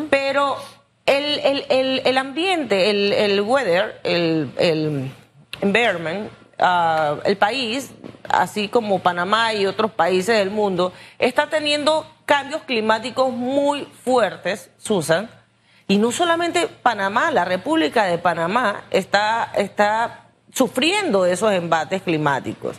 pero 0.09 0.57
el, 1.05 1.67
el, 1.69 2.03
el, 2.07 2.19
ambiente, 2.19 2.89
el, 2.89 3.13
el 3.13 3.41
weather, 3.43 4.01
el, 4.03 4.51
el 4.57 5.13
environment, 5.61 6.31
ah, 6.59 7.17
el 7.25 7.37
país, 7.37 7.91
así 8.33 8.69
como 8.69 9.01
Panamá 9.01 9.55
y 9.55 9.67
otros 9.67 9.93
países 9.93 10.39
del 10.39 10.51
mundo, 10.51 10.93
está 11.19 11.49
teniendo 11.49 12.07
cambios 12.25 12.63
climáticos 12.63 13.33
muy 13.33 13.87
fuertes, 14.05 14.71
Susan. 14.79 15.31
Y 15.89 15.99
no 15.99 16.13
solamente 16.13 16.69
Panamá, 16.69 17.31
la 17.31 17.45
República 17.45 18.05
de 18.05 18.19
Panamá 18.19 18.85
está, 18.91 19.53
está 19.57 20.27
sufriendo 20.53 21.27
esos 21.27 21.53
embates 21.53 22.03
climáticos. 22.03 22.77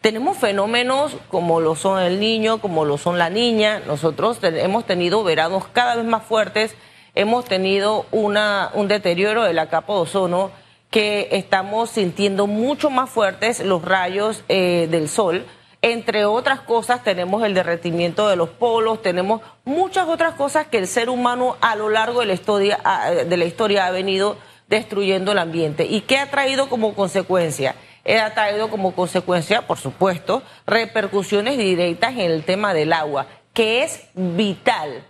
Tenemos 0.00 0.36
fenómenos 0.36 1.16
como 1.28 1.60
lo 1.60 1.74
son 1.74 2.00
el 2.00 2.20
niño, 2.20 2.58
como 2.58 2.84
lo 2.84 2.98
son 2.98 3.18
la 3.18 3.30
niña. 3.30 3.82
Nosotros 3.86 4.38
hemos 4.42 4.86
tenido 4.86 5.24
veranos 5.24 5.64
cada 5.72 5.96
vez 5.96 6.04
más 6.04 6.22
fuertes, 6.22 6.74
hemos 7.14 7.44
tenido 7.44 8.06
una, 8.12 8.70
un 8.74 8.86
deterioro 8.86 9.42
de 9.42 9.52
la 9.52 9.68
capa 9.68 9.94
de 9.94 10.00
ozono 10.00 10.50
que 10.90 11.28
estamos 11.32 11.90
sintiendo 11.90 12.46
mucho 12.46 12.90
más 12.90 13.10
fuertes 13.10 13.60
los 13.60 13.84
rayos 13.84 14.44
eh, 14.48 14.88
del 14.90 15.08
sol. 15.08 15.44
Entre 15.80 16.24
otras 16.24 16.60
cosas, 16.60 17.04
tenemos 17.04 17.44
el 17.44 17.54
derretimiento 17.54 18.28
de 18.28 18.36
los 18.36 18.48
polos, 18.48 19.00
tenemos 19.00 19.42
muchas 19.64 20.08
otras 20.08 20.34
cosas 20.34 20.66
que 20.66 20.78
el 20.78 20.88
ser 20.88 21.08
humano 21.08 21.56
a 21.60 21.76
lo 21.76 21.88
largo 21.88 22.20
de 22.20 22.26
la 22.26 22.32
historia, 22.32 22.80
de 23.26 23.36
la 23.36 23.44
historia 23.44 23.86
ha 23.86 23.90
venido 23.92 24.36
destruyendo 24.68 25.32
el 25.32 25.38
ambiente. 25.38 25.84
¿Y 25.84 26.00
qué 26.00 26.18
ha 26.18 26.30
traído 26.30 26.68
como 26.68 26.94
consecuencia? 26.94 27.76
ha 28.16 28.30
traído 28.32 28.70
como 28.70 28.94
consecuencia, 28.94 29.66
por 29.66 29.76
supuesto, 29.76 30.42
repercusiones 30.66 31.58
directas 31.58 32.12
en 32.12 32.30
el 32.30 32.42
tema 32.42 32.72
del 32.72 32.94
agua, 32.94 33.26
que 33.52 33.82
es 33.82 34.08
vital 34.14 35.04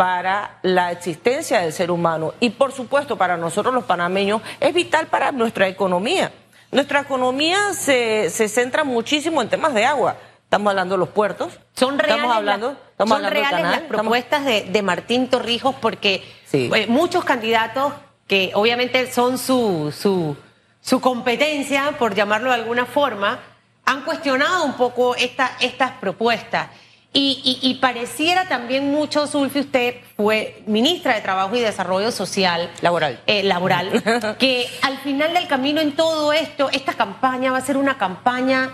para 0.00 0.60
la 0.62 0.92
existencia 0.92 1.60
del 1.60 1.74
ser 1.74 1.90
humano 1.90 2.32
y 2.40 2.48
por 2.48 2.72
supuesto 2.72 3.18
para 3.18 3.36
nosotros 3.36 3.74
los 3.74 3.84
panameños 3.84 4.40
es 4.58 4.72
vital 4.72 5.08
para 5.08 5.30
nuestra 5.30 5.68
economía. 5.68 6.32
Nuestra 6.72 7.00
economía 7.00 7.74
se, 7.74 8.30
se 8.30 8.48
centra 8.48 8.82
muchísimo 8.82 9.42
en 9.42 9.50
temas 9.50 9.74
de 9.74 9.84
agua. 9.84 10.16
Estamos 10.42 10.70
hablando 10.70 10.94
de 10.94 11.00
los 11.00 11.10
puertos. 11.10 11.52
Son 11.74 11.98
reales, 11.98 12.16
estamos 12.16 12.34
hablando, 12.34 12.76
son 12.96 13.24
reales 13.24 13.60
las 13.60 13.80
propuestas 13.80 14.46
de, 14.46 14.82
Martín 14.82 15.28
Torrijos 15.28 15.74
porque 15.82 16.24
eh, 16.50 16.86
muchos 16.88 17.22
candidatos 17.22 17.92
que 18.26 18.52
obviamente 18.54 19.12
son 19.12 19.36
su, 19.36 19.94
su, 19.94 20.34
su 20.80 21.02
competencia, 21.02 21.94
por 21.98 22.14
llamarlo 22.14 22.48
de 22.48 22.54
alguna 22.54 22.86
forma, 22.86 23.38
han 23.84 24.00
cuestionado 24.06 24.64
un 24.64 24.78
poco 24.78 25.14
esta, 25.14 25.58
estas 25.60 25.90
propuestas. 25.90 26.68
Y, 27.12 27.78
pareciera 27.80 28.46
también 28.46 28.92
mucho, 28.92 29.26
Zulfi, 29.26 29.60
usted 29.60 29.96
fue 30.16 30.62
ministra 30.66 31.14
de 31.14 31.20
Trabajo 31.20 31.56
y 31.56 31.60
Desarrollo 31.60 32.12
Social. 32.12 32.70
Laboral. 32.82 33.20
Eh, 33.26 33.42
laboral. 33.42 34.36
que 34.38 34.68
al 34.82 34.98
final 34.98 35.34
del 35.34 35.48
camino 35.48 35.80
en 35.80 35.96
todo 35.96 36.32
esto, 36.32 36.70
esta 36.70 36.94
campaña 36.94 37.50
va 37.50 37.58
a 37.58 37.62
ser 37.62 37.76
una 37.76 37.98
campaña 37.98 38.70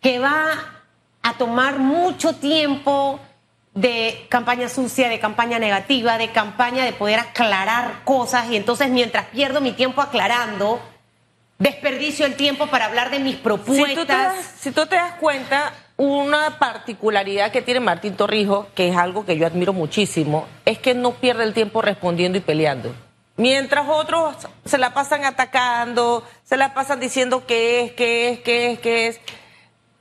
que 0.00 0.18
va 0.18 0.52
a 1.22 1.34
tomar 1.34 1.78
mucho 1.78 2.36
tiempo 2.36 3.20
de 3.74 4.26
campaña 4.30 4.70
sucia, 4.70 5.10
de 5.10 5.20
campaña 5.20 5.58
negativa, 5.58 6.16
de 6.16 6.30
campaña 6.30 6.82
de 6.82 6.94
poder 6.94 7.18
aclarar 7.18 8.04
cosas. 8.04 8.50
Y 8.50 8.56
entonces 8.56 8.88
mientras 8.88 9.26
pierdo 9.26 9.60
mi 9.60 9.72
tiempo 9.72 10.00
aclarando, 10.00 10.80
desperdicio 11.58 12.24
el 12.24 12.36
tiempo 12.36 12.68
para 12.68 12.86
hablar 12.86 13.10
de 13.10 13.18
mis 13.18 13.36
propuestas. 13.36 14.46
si 14.58 14.70
tú 14.70 14.86
te 14.86 14.96
das 14.96 15.12
cuenta 15.20 15.74
una 15.96 16.58
particularidad 16.58 17.50
que 17.52 17.62
tiene 17.62 17.80
Martín 17.80 18.16
Torrijos, 18.16 18.66
que 18.74 18.88
es 18.88 18.96
algo 18.96 19.24
que 19.24 19.36
yo 19.36 19.46
admiro 19.46 19.72
muchísimo, 19.72 20.46
es 20.64 20.78
que 20.78 20.94
no 20.94 21.12
pierde 21.12 21.44
el 21.44 21.54
tiempo 21.54 21.80
respondiendo 21.80 22.36
y 22.36 22.42
peleando. 22.42 22.94
Mientras 23.36 23.86
otros 23.88 24.36
se 24.64 24.78
la 24.78 24.94
pasan 24.94 25.24
atacando, 25.24 26.22
se 26.44 26.56
la 26.56 26.74
pasan 26.74 27.00
diciendo 27.00 27.46
qué 27.46 27.82
es, 27.82 27.92
qué 27.92 28.30
es, 28.30 28.40
qué 28.40 28.72
es, 28.72 28.78
qué 28.78 29.06
es. 29.08 29.20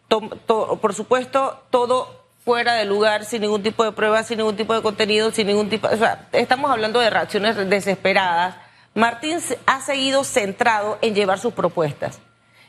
por 0.08 0.94
supuesto, 0.94 1.62
todo 1.70 2.26
fuera 2.46 2.76
de 2.76 2.86
lugar, 2.86 3.26
sin 3.26 3.42
ningún 3.42 3.64
tipo 3.64 3.84
de 3.84 3.92
prueba, 3.92 4.24
sin 4.24 4.38
ningún 4.38 4.56
tipo 4.56 4.74
de 4.74 4.82
contenido, 4.82 5.32
sin 5.32 5.48
ningún 5.48 5.70
tipo. 5.70 5.88
O 5.88 5.98
sea, 5.98 6.28
estamos 6.32 6.72
hablando 6.72 7.00
de 7.00 7.10
reacciones 7.10 7.58
desesperadas. 7.70 8.56
Martín 8.94 9.40
ha 9.66 9.82
seguido 9.82 10.24
centrado 10.24 10.98
en 11.02 11.16
llevar 11.16 11.40
sus 11.40 11.54
propuestas. 11.54 12.20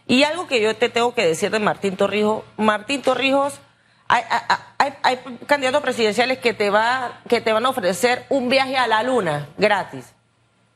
Y 0.06 0.22
algo 0.22 0.46
que 0.46 0.60
yo 0.60 0.74
te 0.76 0.88
tengo 0.88 1.14
que 1.14 1.26
decir 1.26 1.50
de 1.50 1.58
Martín 1.58 1.96
Torrijos, 1.96 2.44
Martín 2.56 3.02
Torrijos, 3.02 3.60
hay, 4.08 4.22
hay, 5.02 5.18
candidatos 5.46 5.82
presidenciales 5.82 6.38
que 6.38 6.54
te, 6.54 6.70
va, 6.70 7.20
que 7.28 7.40
te 7.40 7.52
van 7.52 7.66
a 7.66 7.70
ofrecer 7.70 8.24
un 8.28 8.48
viaje 8.48 8.76
a 8.76 8.86
la 8.86 9.02
luna 9.02 9.48
gratis. 9.58 10.14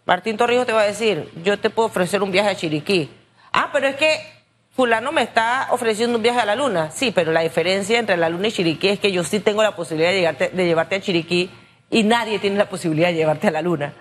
Martín 0.05 0.37
Torrijos 0.37 0.67
te 0.67 0.73
va 0.73 0.81
a 0.81 0.87
decir, 0.87 1.31
yo 1.45 1.61
te 1.61 1.71
puedo 1.71 1.87
ofrecer 1.87 2.23
un 2.23 2.33
viaje 2.33 2.51
a 2.51 2.57
Chiriquí. 2.57 3.09
Ah, 3.53 3.71
pero 3.73 3.87
es 3.87 3.95
que 3.95 4.21
fulano 4.75 5.13
me 5.13 5.23
está 5.23 5.69
ofreciendo 5.71 6.17
un 6.17 6.23
viaje 6.23 6.41
a 6.41 6.45
la 6.45 6.57
luna. 6.57 6.91
Sí, 6.91 7.13
pero 7.13 7.31
la 7.31 7.43
diferencia 7.43 8.01
entre 8.01 8.17
la 8.17 8.29
luna 8.29 8.49
y 8.49 8.53
Chiriquí 8.53 8.89
es 8.89 8.99
que 8.99 9.13
yo 9.13 9.23
sí 9.23 9.39
tengo 9.39 9.63
la 9.63 9.77
posibilidad 9.77 10.11
de, 10.11 10.49
de 10.49 10.67
llevarte 10.67 10.97
a 10.97 11.01
Chiriquí 11.01 11.51
y 11.89 12.03
nadie 12.03 12.41
tiene 12.41 12.57
la 12.57 12.69
posibilidad 12.69 13.09
de 13.09 13.15
llevarte 13.15 13.47
a 13.47 13.53
la 13.53 13.63
luna 13.63 13.95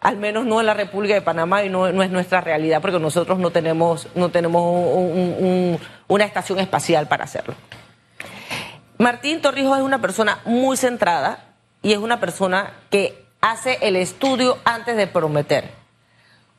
al 0.00 0.16
menos 0.16 0.44
no 0.44 0.60
en 0.60 0.66
la 0.66 0.74
República 0.74 1.14
de 1.14 1.22
Panamá 1.22 1.64
y 1.64 1.68
no, 1.68 1.86
es 1.86 2.10
nuestra 2.10 2.40
realidad 2.40 2.80
porque 2.80 2.98
nosotros 2.98 3.38
no 3.38 3.50
tenemos, 3.50 4.08
no 4.14 4.30
tenemos 4.30 4.98
una 6.08 6.24
estación 6.24 6.58
espacial 6.58 7.08
para 7.08 7.24
hacerlo. 7.24 7.54
Martín 8.98 9.40
Torrijos 9.40 9.78
es 9.78 9.84
una 9.84 10.00
persona 10.00 10.40
muy 10.44 10.76
centrada 10.76 11.44
y 11.82 11.92
es 11.92 11.98
una 11.98 12.18
persona 12.18 12.72
que 12.90 13.26
hace 13.40 13.78
el 13.82 13.96
estudio 13.96 14.58
antes 14.64 14.96
de 14.96 15.06
prometer. 15.06 15.70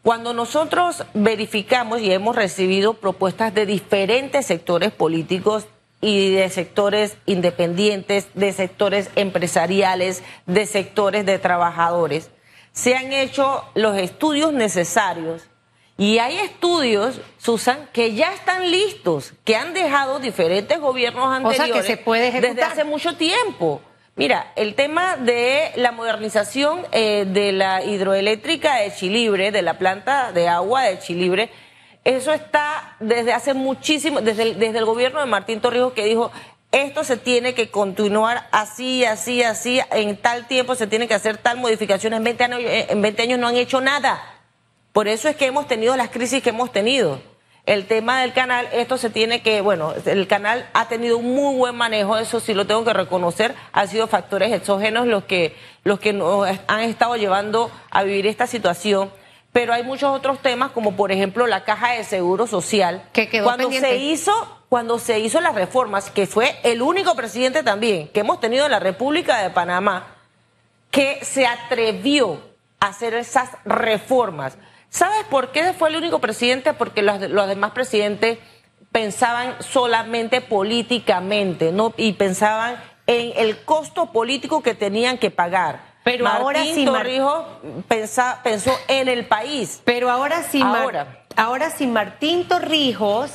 Cuando 0.04 0.34
nosotros 0.34 1.04
verificamos 1.14 2.00
y 2.00 2.12
hemos 2.12 2.36
recibido 2.36 2.94
propuestas 2.94 3.54
de 3.54 3.66
diferentes 3.66 4.46
sectores 4.46 4.92
políticos 4.92 5.68
y 6.00 6.32
de 6.32 6.50
sectores 6.50 7.18
independientes, 7.26 8.28
de 8.36 8.54
sectores 8.54 9.10
empresariales, 9.16 10.24
de 10.46 10.66
sectores 10.66 11.26
de 11.26 11.40
trabajadores, 11.40 12.30
se 12.78 12.96
han 12.96 13.12
hecho 13.12 13.66
los 13.74 13.98
estudios 13.98 14.54
necesarios 14.54 15.50
y 15.98 16.20
hay 16.20 16.38
estudios, 16.38 17.20
Susan, 17.40 17.90
que 17.92 18.14
ya 18.14 18.36
están 18.36 18.70
listos, 18.70 19.34
que 19.44 19.56
han 19.56 19.74
dejado 19.74 20.20
diferentes 20.20 20.80
gobiernos 20.80 21.26
anteriores 21.26 21.74
que 21.74 21.82
se 21.82 21.98
puede 21.98 22.30
desde 22.40 22.62
hace 22.62 22.84
mucho 22.84 23.18
tiempo. 23.18 23.82
Mira, 24.16 24.52
el 24.56 24.76
tema 24.76 25.18
de 25.18 25.72
la 25.76 25.92
modernización 25.92 26.86
eh, 26.92 27.26
de 27.28 27.52
la 27.52 27.84
hidroeléctrica 27.84 28.76
de 28.76 28.94
Chilibre, 28.94 29.52
de 29.52 29.64
la 29.64 29.80
planta 29.80 30.32
de 30.32 30.48
agua 30.48 30.84
de 30.84 31.00
Chilibre, 31.00 31.50
eso 32.04 32.32
está 32.32 32.96
desde 33.00 33.34
hace 33.34 33.56
muchísimo, 33.56 34.22
desde 34.22 34.54
desde 34.54 34.78
el 34.78 34.86
gobierno 34.86 35.20
de 35.20 35.26
Martín 35.26 35.62
Torrijos 35.62 35.94
que 35.94 36.06
dijo, 36.06 36.32
esto 36.72 37.04
se 37.04 37.18
tiene 37.18 37.54
que 37.54 37.70
continuar 37.70 38.48
así, 38.52 39.06
así, 39.06 39.44
así, 39.44 39.80
en 39.92 40.18
tal 40.18 40.48
tiempo 40.48 40.76
se 40.76 40.88
tiene 40.88 41.08
que 41.08 41.14
hacer 41.14 41.38
tal 41.38 41.58
modificación, 41.58 42.14
en 42.14 42.24
20 42.24 42.44
años, 42.44 42.60
eh, 42.62 42.88
en 42.90 43.02
20 43.02 43.22
años 43.24 43.40
no 43.40 43.48
han 43.48 43.56
hecho 43.56 43.82
nada. 43.82 44.22
Por 44.92 45.08
eso 45.08 45.30
es 45.30 45.36
que 45.36 45.46
hemos 45.46 45.68
tenido 45.68 45.96
las 45.96 46.10
crisis 46.10 46.42
que 46.42 46.50
hemos 46.50 46.72
tenido. 46.72 47.22
El 47.66 47.86
tema 47.86 48.22
del 48.22 48.32
canal, 48.34 48.68
esto 48.72 48.98
se 48.98 49.10
tiene 49.10 49.42
que, 49.42 49.60
bueno, 49.62 49.94
el 50.06 50.28
canal 50.28 50.70
ha 50.74 50.88
tenido 50.88 51.18
un 51.18 51.36
muy 51.36 51.56
buen 51.56 51.76
manejo, 51.76 52.18
eso 52.18 52.40
sí 52.40 52.54
lo 52.54 52.66
tengo 52.66 52.86
que 52.86 52.94
reconocer, 52.94 53.54
han 53.74 53.90
sido 53.90 54.08
factores 54.08 54.54
exógenos 54.54 55.06
los 55.06 55.26
que, 55.26 55.56
los 55.84 56.00
que 56.00 56.14
nos 56.14 56.48
han 56.68 56.80
estado 56.82 57.18
llevando 57.18 57.70
a 57.92 58.04
vivir 58.04 58.26
esta 58.26 58.48
situación 58.48 59.12
pero 59.58 59.74
hay 59.74 59.82
muchos 59.82 60.16
otros 60.16 60.40
temas, 60.44 60.70
como 60.70 60.96
por 60.96 61.12
ejemplo 61.12 61.48
la 61.48 61.64
caja 61.64 61.94
de 61.94 62.04
seguro 62.04 62.46
social, 62.46 63.10
que 63.12 63.28
quedó 63.28 63.46
cuando 63.46 63.72
se 63.72 63.96
hizo 63.96 64.32
cuando 64.70 65.00
se 65.00 65.18
hizo 65.18 65.42
las 65.42 65.56
reformas, 65.56 66.12
que 66.12 66.28
fue 66.28 66.60
el 66.62 66.84
único 66.84 67.16
presidente 67.16 67.64
también 67.64 68.08
que 68.10 68.20
hemos 68.20 68.40
tenido 68.40 68.66
en 68.66 68.72
la 68.72 68.80
República 68.80 69.40
de 69.42 69.50
Panamá, 69.50 70.16
que 70.92 71.26
se 71.26 71.48
atrevió 71.48 72.40
a 72.80 72.90
hacer 72.90 73.16
esas 73.16 73.50
reformas. 73.66 74.60
¿Sabes 74.92 75.24
por 75.28 75.52
qué 75.52 75.74
fue 75.74 75.90
el 75.90 75.96
único 75.96 76.20
presidente? 76.20 76.74
Porque 76.74 77.02
los, 77.02 77.20
demás 77.20 77.72
presidentes 77.72 78.38
pensaban 78.92 79.56
solamente 79.64 80.40
políticamente, 80.40 81.72
¿no? 81.72 81.96
Y 81.98 82.14
pensaban 82.14 82.76
en 83.08 83.32
el 83.36 83.64
costo 83.66 84.12
político 84.12 84.62
que 84.62 84.76
tenían 84.76 85.18
que 85.18 85.32
pagar. 85.32 85.87
Pero 86.08 86.26
ahora 86.26 86.64
sí 86.64 86.86
Torrijos 86.86 87.46
pensó 88.42 88.80
en 88.88 89.10
el 89.10 89.26
país. 89.26 89.82
Pero 89.84 90.10
ahora 90.10 90.42
sí, 90.44 90.62
ahora. 90.62 91.26
ahora 91.36 91.70
sí 91.70 91.86
Martín 91.86 92.48
Torrijos 92.48 93.32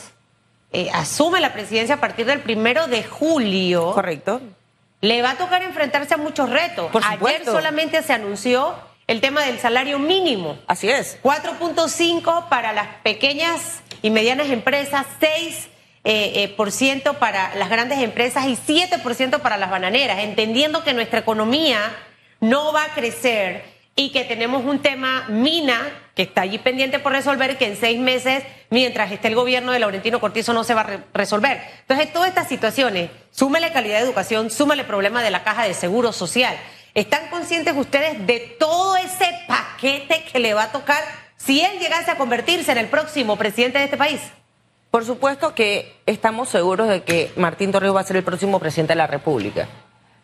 eh, 0.73 0.89
asume 0.95 1.41
la 1.41 1.53
presidencia 1.53 1.97
a 1.97 2.01
partir 2.01 2.25
del 2.25 2.41
primero 2.41 2.87
de 2.87 3.05
julio. 3.05 3.93
Correcto. 3.93 4.41
Le 5.03 5.21
va 5.21 5.33
a 5.33 5.35
tocar 5.37 5.63
enfrentarse 5.63 6.15
a 6.15 6.17
muchos 6.17 6.49
retos. 6.49 6.91
Por 6.91 7.03
Ayer 7.05 7.45
solamente 7.45 8.03
se 8.03 8.15
anunció 8.15 8.75
el 9.07 9.21
tema 9.21 9.43
del 9.45 9.59
salario 9.59 9.99
mínimo. 9.99 10.57
Así 10.67 10.89
es. 10.89 11.19
4.5 11.23 12.49
para 12.49 12.73
las 12.73 12.87
pequeñas 13.03 13.83
y 14.01 14.09
medianas 14.09 14.49
empresas, 14.49 15.07
6 15.21 15.69
eh, 16.05 16.33
eh, 16.37 16.49
por 16.57 16.73
ciento 16.73 17.15
para 17.15 17.55
las 17.57 17.69
grandes 17.69 17.99
empresas 17.99 18.47
y 18.47 18.57
7% 18.57 19.41
para 19.41 19.59
las 19.59 19.71
bananeras, 19.71 20.21
entendiendo 20.21 20.85
que 20.85 20.95
nuestra 20.95 21.19
economía 21.19 21.93
no 22.43 22.73
va 22.73 22.85
a 22.85 22.95
crecer 22.95 23.65
y 23.95 24.11
que 24.11 24.25
tenemos 24.25 24.65
un 24.65 24.81
tema 24.81 25.27
mina 25.29 25.79
que 26.15 26.23
está 26.23 26.43
allí 26.43 26.59
pendiente 26.59 26.99
por 26.99 27.13
resolver 27.13 27.57
que 27.57 27.67
en 27.67 27.77
seis 27.77 28.01
meses, 28.01 28.43
mientras 28.69 29.13
esté 29.13 29.29
el 29.29 29.37
gobierno 29.37 29.71
de 29.71 29.79
Laurentino 29.79 30.21
Cortizo, 30.21 30.53
no 30.53 30.65
se 30.65 30.75
va 30.75 30.81
a 30.83 30.99
resolver. 31.15 31.63
Entonces, 31.83 32.13
todas 32.13 32.29
estas 32.29 32.49
situaciones, 32.49 33.11
súmale 33.31 33.73
calidad 33.73 33.99
de 33.99 34.05
educación, 34.05 34.51
súmale 34.51 34.85
problema 34.85 35.23
de 35.23 35.31
la 35.31 35.45
caja 35.45 35.65
de 35.65 35.73
seguro 35.73 36.13
social. 36.13 36.57
¿Están 36.95 37.29
conscientes 37.31 37.75
ustedes 37.77 38.27
de 38.27 38.57
todo 38.59 38.97
ese 38.97 39.27
paquete 39.47 40.25
que 40.31 40.39
le 40.41 40.53
va 40.53 40.65
a 40.65 40.73
tocar 40.73 41.03
si 41.37 41.61
él 41.61 41.79
llegase 41.79 42.11
a 42.11 42.17
convertirse 42.17 42.73
en 42.73 42.79
el 42.79 42.89
próximo 42.89 43.37
presidente 43.37 43.79
de 43.79 43.85
este 43.85 43.97
país? 43.97 44.21
Por 44.91 45.05
supuesto 45.07 45.55
que 45.55 45.97
estamos 46.07 46.49
seguros 46.49 46.89
de 46.89 47.03
que 47.03 47.31
Martín 47.37 47.73
Torrijos 47.73 47.97
va 47.97 48.01
a 48.01 48.05
ser 48.05 48.17
el 48.17 48.25
próximo 48.25 48.59
presidente 48.59 48.93
de 48.93 48.97
la 48.97 49.07
República, 49.07 49.69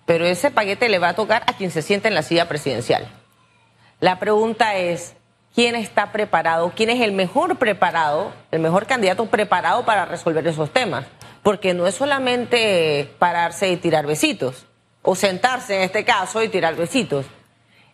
pero 0.09 0.25
ese 0.25 0.51
paquete 0.51 0.89
le 0.89 0.99
va 0.99 1.11
a 1.11 1.15
tocar 1.15 1.43
a 1.47 1.53
quien 1.53 1.71
se 1.71 1.83
siente 1.83 2.09
en 2.09 2.15
la 2.15 2.23
silla 2.23 2.49
presidencial. 2.49 3.07
La 4.01 4.19
pregunta 4.19 4.75
es, 4.75 5.15
quién 5.55 5.75
está 5.75 6.13
preparado, 6.13 6.73
quién 6.75 6.89
es 6.89 7.03
el 7.03 7.13
mejor 7.13 7.59
preparado, 7.59 8.33
el 8.51 8.61
mejor 8.61 8.87
candidato 8.87 9.27
preparado 9.27 9.85
para 9.85 10.07
resolver 10.07 10.47
esos 10.47 10.73
temas. 10.73 11.05
Porque 11.43 11.75
no 11.75 11.87
es 11.87 11.95
solamente 11.95 13.15
pararse 13.19 13.69
y 13.69 13.77
tirar 13.77 14.07
besitos, 14.07 14.65
o 15.03 15.15
sentarse 15.15 15.77
en 15.77 15.83
este 15.83 16.07
caso 16.07 16.43
y 16.43 16.49
tirar 16.49 16.75
besitos. 16.75 17.27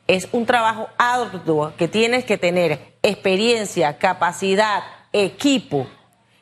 Es 0.06 0.28
un 0.30 0.46
trabajo 0.46 0.90
arduo 0.96 1.72
que 1.76 1.88
tienes 1.88 2.24
que 2.24 2.38
tener 2.38 2.94
experiencia, 3.02 3.98
capacidad, 3.98 4.84
equipo 5.12 5.88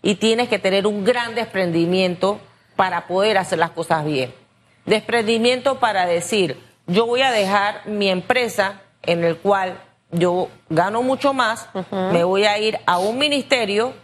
y 0.03 0.17
tienes 0.17 0.51
que 0.51 0.59
tener 0.59 0.87
un 0.87 1.03
gran 1.03 1.35
desprendimiento 1.35 2.43
para 2.77 3.07
poder 3.07 3.39
hacer 3.39 3.59
las 3.59 3.71
cosas 3.71 4.05
bien. 4.05 4.42
Desprendimiento 4.85 5.79
para 5.79 6.07
decir, 6.07 6.61
yo 6.87 7.07
voy 7.07 7.23
a 7.23 7.31
dejar 7.31 7.87
mi 7.87 8.09
empresa 8.09 8.81
en 9.03 9.25
el 9.25 9.37
cual 9.37 9.81
yo 10.11 10.49
gano 10.69 11.03
mucho 11.03 11.33
más, 11.33 11.69
me 11.91 12.25
voy 12.25 12.45
a 12.45 12.59
ir 12.59 12.79
a 12.87 12.99
un 12.99 13.19
ministerio 13.19 13.95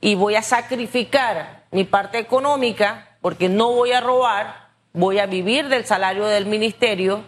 y 0.00 0.14
voy 0.14 0.36
a 0.36 0.42
sacrificar 0.42 1.64
mi 1.70 1.84
parte 1.84 2.18
económica 2.18 3.08
porque 3.20 3.48
no 3.48 3.72
voy 3.72 3.92
a 3.92 4.00
robar, 4.00 4.68
voy 4.92 5.18
a 5.18 5.26
vivir 5.26 5.68
del 5.68 5.86
salario 5.86 6.26
del 6.26 6.46
ministerio 6.46 7.24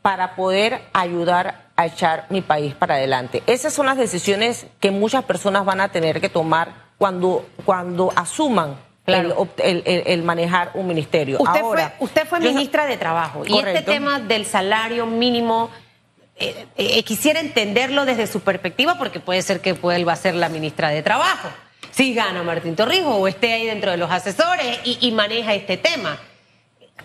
para 0.00 0.36
poder 0.36 0.80
ayudar 0.92 1.68
a 1.76 1.86
echar 1.86 2.26
mi 2.30 2.40
país 2.40 2.74
para 2.74 2.94
adelante. 2.94 3.42
Esas 3.46 3.74
son 3.74 3.86
las 3.86 3.98
decisiones 3.98 4.66
que 4.80 4.90
muchas 4.90 5.24
personas 5.24 5.64
van 5.64 5.80
a 5.80 5.88
tener 5.88 6.20
que 6.20 6.28
tomar 6.28 6.90
cuando, 6.98 7.46
cuando 7.64 8.12
asuman 8.16 8.76
el, 9.14 10.22
manejar 10.22 10.70
un 10.74 10.86
ministerio. 10.86 11.38
Usted 11.40 11.60
fue, 11.60 11.92
usted 11.98 12.26
fue 12.26 12.40
ministra 12.40 12.86
de 12.86 12.96
Trabajo 12.96 13.44
y 13.46 13.58
este 13.58 13.82
tema 13.82 14.20
del 14.20 14.46
salario 14.46 15.06
mínimo 15.06 15.70
eh, 16.42 16.66
eh, 16.78 17.02
quisiera 17.02 17.38
entenderlo 17.38 18.06
desde 18.06 18.26
su 18.26 18.40
perspectiva 18.40 18.96
porque 18.96 19.20
puede 19.20 19.42
ser 19.42 19.60
que 19.60 19.74
vuelva 19.74 20.14
a 20.14 20.16
ser 20.16 20.34
la 20.34 20.48
ministra 20.48 20.88
de 20.88 21.02
Trabajo. 21.02 21.50
Si 21.90 22.14
gana 22.14 22.42
Martín 22.42 22.76
Torrijos 22.76 23.14
o 23.14 23.28
esté 23.28 23.52
ahí 23.52 23.66
dentro 23.66 23.90
de 23.90 23.98
los 23.98 24.10
asesores 24.10 24.80
y, 24.84 25.10
maneja 25.12 25.52
este 25.52 25.76
tema. 25.76 26.18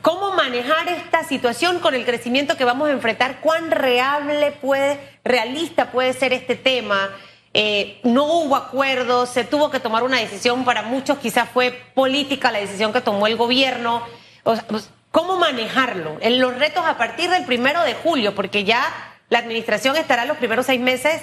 ¿Cómo 0.01 0.33
manejar 0.35 0.87
esta 0.87 1.25
situación 1.25 1.79
con 1.79 1.95
el 1.95 2.05
crecimiento 2.05 2.55
que 2.55 2.63
vamos 2.63 2.87
a 2.87 2.91
enfrentar? 2.93 3.41
¿Cuán 3.41 3.71
reable 3.71 4.53
puede, 4.53 4.99
realista 5.25 5.91
puede 5.91 6.13
ser 6.13 6.31
este 6.31 6.55
tema? 6.55 7.09
Eh, 7.57 8.01
no 8.03 8.25
hubo 8.25 8.57
acuerdo, 8.57 9.25
se 9.25 9.45
tuvo 9.45 9.71
que 9.71 9.79
tomar 9.79 10.03
una 10.03 10.19
decisión, 10.19 10.65
para 10.65 10.81
muchos 10.81 11.19
quizás 11.19 11.47
fue 11.47 11.71
política 11.71 12.51
la 12.51 12.59
decisión 12.59 12.91
que 12.91 12.99
tomó 12.99 13.27
el 13.27 13.37
gobierno. 13.37 14.03
Pues, 14.43 14.89
¿Cómo 15.09 15.37
manejarlo? 15.37 16.17
En 16.19 16.41
los 16.41 16.53
retos 16.59 16.83
a 16.85 16.97
partir 16.97 17.29
del 17.29 17.45
primero 17.45 17.81
de 17.83 17.93
julio, 17.93 18.35
porque 18.35 18.65
ya 18.65 18.83
la 19.29 19.39
administración 19.39 19.95
estará 19.95 20.25
los 20.25 20.35
primeros 20.35 20.65
seis 20.65 20.81
meses, 20.81 21.21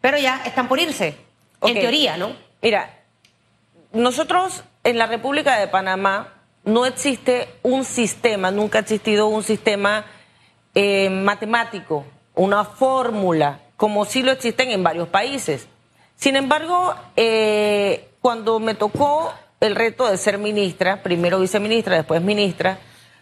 pero 0.00 0.16
ya 0.16 0.40
están 0.44 0.68
por 0.68 0.78
irse, 0.78 1.16
en 1.60 1.74
teoría, 1.74 2.16
¿no? 2.16 2.36
Mira, 2.62 2.94
nosotros 3.92 4.62
en 4.84 4.96
la 4.96 5.08
República 5.08 5.58
de 5.58 5.66
Panamá 5.66 6.34
no 6.62 6.86
existe 6.86 7.48
un 7.64 7.84
sistema, 7.84 8.52
nunca 8.52 8.78
ha 8.78 8.82
existido 8.82 9.26
un 9.26 9.42
sistema 9.42 10.06
eh, 10.76 11.10
matemático, 11.10 12.04
una 12.36 12.64
fórmula, 12.64 13.58
como 13.76 14.04
sí 14.04 14.22
lo 14.22 14.32
existen 14.32 14.70
en 14.70 14.82
varios 14.82 15.08
países. 15.08 15.66
Sin 16.16 16.36
embargo, 16.36 16.94
eh, 17.16 18.08
cuando 18.20 18.60
me 18.60 18.74
tocó 18.74 19.32
el 19.60 19.74
reto 19.74 20.08
de 20.08 20.16
ser 20.16 20.38
ministra, 20.38 21.02
primero 21.02 21.40
viceministra, 21.40 21.96
después 21.96 22.22
ministra, 22.22 22.78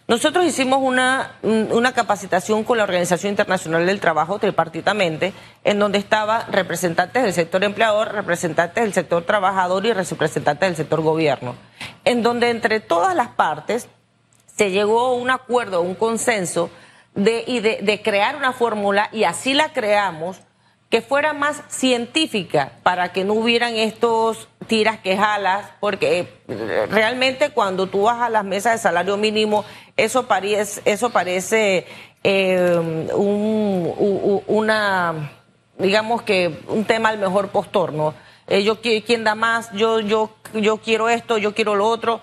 nosotros 0.08 0.44
hicimos 0.44 0.80
una, 0.82 1.36
una 1.42 1.92
capacitación 1.92 2.64
con 2.64 2.76
la 2.76 2.84
Organización 2.84 3.30
Internacional 3.30 3.86
del 3.86 4.00
Trabajo 4.00 4.38
tripartitamente, 4.38 5.32
en 5.62 5.78
donde 5.78 5.98
estaban 5.98 6.50
representantes 6.52 7.22
del 7.22 7.32
sector 7.32 7.62
empleador, 7.62 8.12
representantes 8.12 8.82
del 8.82 8.92
sector 8.92 9.22
trabajador 9.24 9.86
y 9.86 9.92
representantes 9.92 10.68
del 10.68 10.76
sector 10.76 11.00
gobierno, 11.00 11.54
en 12.04 12.22
donde 12.22 12.50
entre 12.50 12.80
todas 12.80 13.14
las 13.14 13.28
partes 13.28 13.88
se 14.56 14.70
llegó 14.70 15.00
a 15.00 15.14
un 15.14 15.30
acuerdo, 15.30 15.78
a 15.78 15.80
un 15.80 15.94
consenso 15.94 16.68
de, 17.14 17.44
y 17.46 17.60
de, 17.60 17.78
de 17.82 18.02
crear 18.02 18.36
una 18.36 18.52
fórmula 18.52 19.08
y 19.12 19.24
así 19.24 19.54
la 19.54 19.72
creamos 19.72 20.40
que 20.92 21.00
fuera 21.00 21.32
más 21.32 21.62
científica 21.68 22.72
para 22.82 23.12
que 23.12 23.24
no 23.24 23.32
hubieran 23.32 23.76
estos 23.76 24.48
tiras 24.66 24.98
que 25.00 25.16
jalas, 25.16 25.70
porque 25.80 26.28
eh, 26.48 26.86
realmente 26.90 27.48
cuando 27.48 27.86
tú 27.86 28.02
vas 28.02 28.20
a 28.20 28.28
las 28.28 28.44
mesas 28.44 28.74
de 28.74 28.78
salario 28.78 29.16
mínimo, 29.16 29.64
eso 29.96 30.26
parece, 30.26 30.82
eso 30.84 31.08
parece 31.08 31.86
eh, 32.22 33.08
un, 33.14 34.42
una, 34.46 35.32
digamos 35.78 36.20
que 36.20 36.60
un 36.68 36.84
tema 36.84 37.08
al 37.08 37.16
mejor 37.16 37.48
postor, 37.48 37.94
¿no? 37.94 38.12
Eh, 38.46 39.02
quién 39.06 39.24
da 39.24 39.34
más, 39.34 39.72
yo, 39.72 40.00
yo, 40.00 40.34
yo 40.52 40.76
quiero 40.76 41.08
esto, 41.08 41.38
yo 41.38 41.54
quiero 41.54 41.74
lo 41.74 41.88
otro 41.88 42.20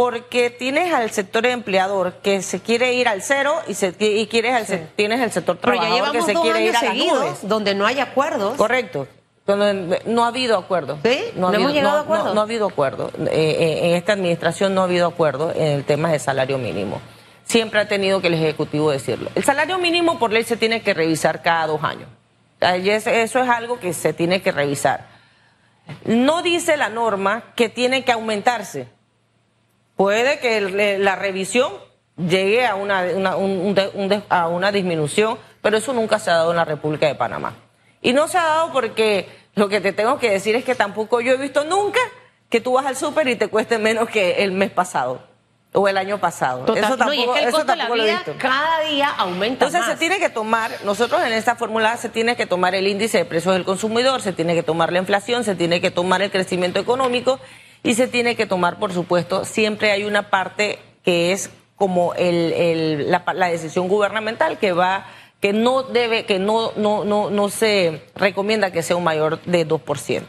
porque 0.00 0.48
tienes 0.48 0.94
al 0.94 1.10
sector 1.10 1.44
empleador 1.44 2.14
que 2.22 2.40
se 2.40 2.60
quiere 2.60 2.94
ir 2.94 3.06
al 3.06 3.20
cero 3.20 3.56
y, 3.68 3.74
se, 3.74 3.94
y 3.98 4.26
quieres 4.28 4.54
al, 4.54 4.88
tienes 4.96 5.20
el 5.20 5.30
sector 5.30 5.58
trabajador 5.58 6.12
que 6.12 6.22
se 6.22 6.32
quiere 6.32 6.64
ir 6.64 6.74
a 6.74 6.82
las 6.84 6.96
nubes. 6.96 7.38
Donde 7.46 7.74
no 7.74 7.84
hay 7.84 8.00
acuerdos. 8.00 8.56
Correcto. 8.56 9.06
no 9.46 10.24
ha 10.24 10.28
habido 10.28 10.56
acuerdo. 10.56 10.98
¿Sí? 11.04 11.18
No, 11.36 11.48
ha 11.48 11.50
habido, 11.50 11.68
llegado 11.68 11.98
a 11.98 12.00
acuerdo. 12.00 12.32
No, 12.32 12.40
ha 12.40 12.44
habido 12.44 12.66
acuerdo. 12.68 13.10
Eh, 13.18 13.28
eh, 13.30 13.90
en 13.90 13.94
esta 13.94 14.14
administración 14.14 14.74
no 14.74 14.80
ha 14.80 14.84
habido 14.84 15.06
acuerdo 15.06 15.52
en 15.54 15.66
el 15.66 15.84
tema 15.84 16.10
de 16.10 16.18
salario 16.18 16.56
mínimo. 16.56 17.02
Siempre 17.44 17.80
ha 17.80 17.86
tenido 17.86 18.22
que 18.22 18.28
el 18.28 18.34
Ejecutivo 18.34 18.90
decirlo. 18.90 19.28
El 19.34 19.44
salario 19.44 19.76
mínimo 19.76 20.18
por 20.18 20.32
ley 20.32 20.44
se 20.44 20.56
tiene 20.56 20.80
que 20.80 20.94
revisar 20.94 21.42
cada 21.42 21.66
dos 21.66 21.84
años. 21.84 22.08
Eso 22.58 23.10
es 23.10 23.50
algo 23.50 23.78
que 23.78 23.92
se 23.92 24.14
tiene 24.14 24.40
que 24.40 24.50
revisar. 24.50 25.08
No 26.06 26.40
dice 26.40 26.78
la 26.78 26.88
norma 26.88 27.52
que 27.54 27.68
tiene 27.68 28.02
que 28.02 28.12
aumentarse 28.12 28.88
puede 30.00 30.38
que 30.38 30.62
la 30.98 31.14
revisión 31.14 31.70
llegue 32.16 32.66
a 32.66 32.74
una, 32.74 33.04
a 34.30 34.48
una 34.48 34.72
disminución, 34.72 35.36
pero 35.60 35.76
eso 35.76 35.92
nunca 35.92 36.18
se 36.18 36.30
ha 36.30 36.36
dado 36.36 36.52
en 36.52 36.56
la 36.56 36.64
República 36.64 37.06
de 37.06 37.14
Panamá. 37.16 37.56
Y 38.00 38.14
no 38.14 38.26
se 38.26 38.38
ha 38.38 38.44
dado 38.44 38.72
porque 38.72 39.28
lo 39.56 39.68
que 39.68 39.82
te 39.82 39.92
tengo 39.92 40.18
que 40.18 40.30
decir 40.30 40.56
es 40.56 40.64
que 40.64 40.74
tampoco 40.74 41.20
yo 41.20 41.34
he 41.34 41.36
visto 41.36 41.64
nunca 41.64 42.00
que 42.48 42.62
tú 42.62 42.72
vas 42.72 42.86
al 42.86 42.96
súper 42.96 43.28
y 43.28 43.36
te 43.36 43.48
cueste 43.48 43.76
menos 43.76 44.08
que 44.08 44.42
el 44.42 44.52
mes 44.52 44.70
pasado 44.70 45.20
o 45.74 45.86
el 45.86 45.98
año 45.98 46.16
pasado. 46.16 46.60
eso 46.74 46.96
tampoco, 46.96 47.36
eso 47.36 47.66
tampoco 47.66 47.96
lo 47.96 48.02
he 48.02 48.10
visto. 48.10 48.34
Cada 48.38 48.80
día 48.80 49.10
aumenta. 49.10 49.66
Entonces 49.66 49.84
se 49.84 49.98
tiene 49.98 50.18
que 50.18 50.30
tomar, 50.30 50.70
nosotros 50.82 51.20
en 51.22 51.34
esta 51.34 51.56
fórmula 51.56 51.98
se 51.98 52.08
tiene 52.08 52.36
que 52.36 52.46
tomar 52.46 52.74
el 52.74 52.86
índice 52.86 53.18
de 53.18 53.24
precios 53.26 53.52
del 53.52 53.66
consumidor, 53.66 54.22
se 54.22 54.32
tiene 54.32 54.54
que 54.54 54.62
tomar 54.62 54.94
la 54.94 54.98
inflación, 54.98 55.44
se 55.44 55.56
tiene 55.56 55.82
que 55.82 55.90
tomar 55.90 56.22
el 56.22 56.30
crecimiento 56.30 56.80
económico 56.80 57.38
y 57.82 57.94
se 57.94 58.08
tiene 58.08 58.36
que 58.36 58.46
tomar, 58.46 58.78
por 58.78 58.92
supuesto, 58.92 59.44
siempre 59.44 59.90
hay 59.90 60.04
una 60.04 60.30
parte 60.30 60.78
que 61.04 61.32
es 61.32 61.50
como 61.76 62.12
el, 62.14 63.10
la, 63.10 63.48
decisión 63.48 63.88
gubernamental 63.88 64.58
que 64.58 64.72
va 64.72 65.06
que 65.40 65.54
no 65.54 65.82
debe 65.82 66.26
que 66.26 66.38
no 66.38 66.72
no 66.76 67.04
no 67.04 67.30
no 67.30 67.48
se 67.48 68.02
recomienda 68.14 68.70
que 68.70 68.82
sea 68.82 68.96
un 68.96 69.04
mayor 69.04 69.40
de 69.42 69.66
2%. 69.66 70.22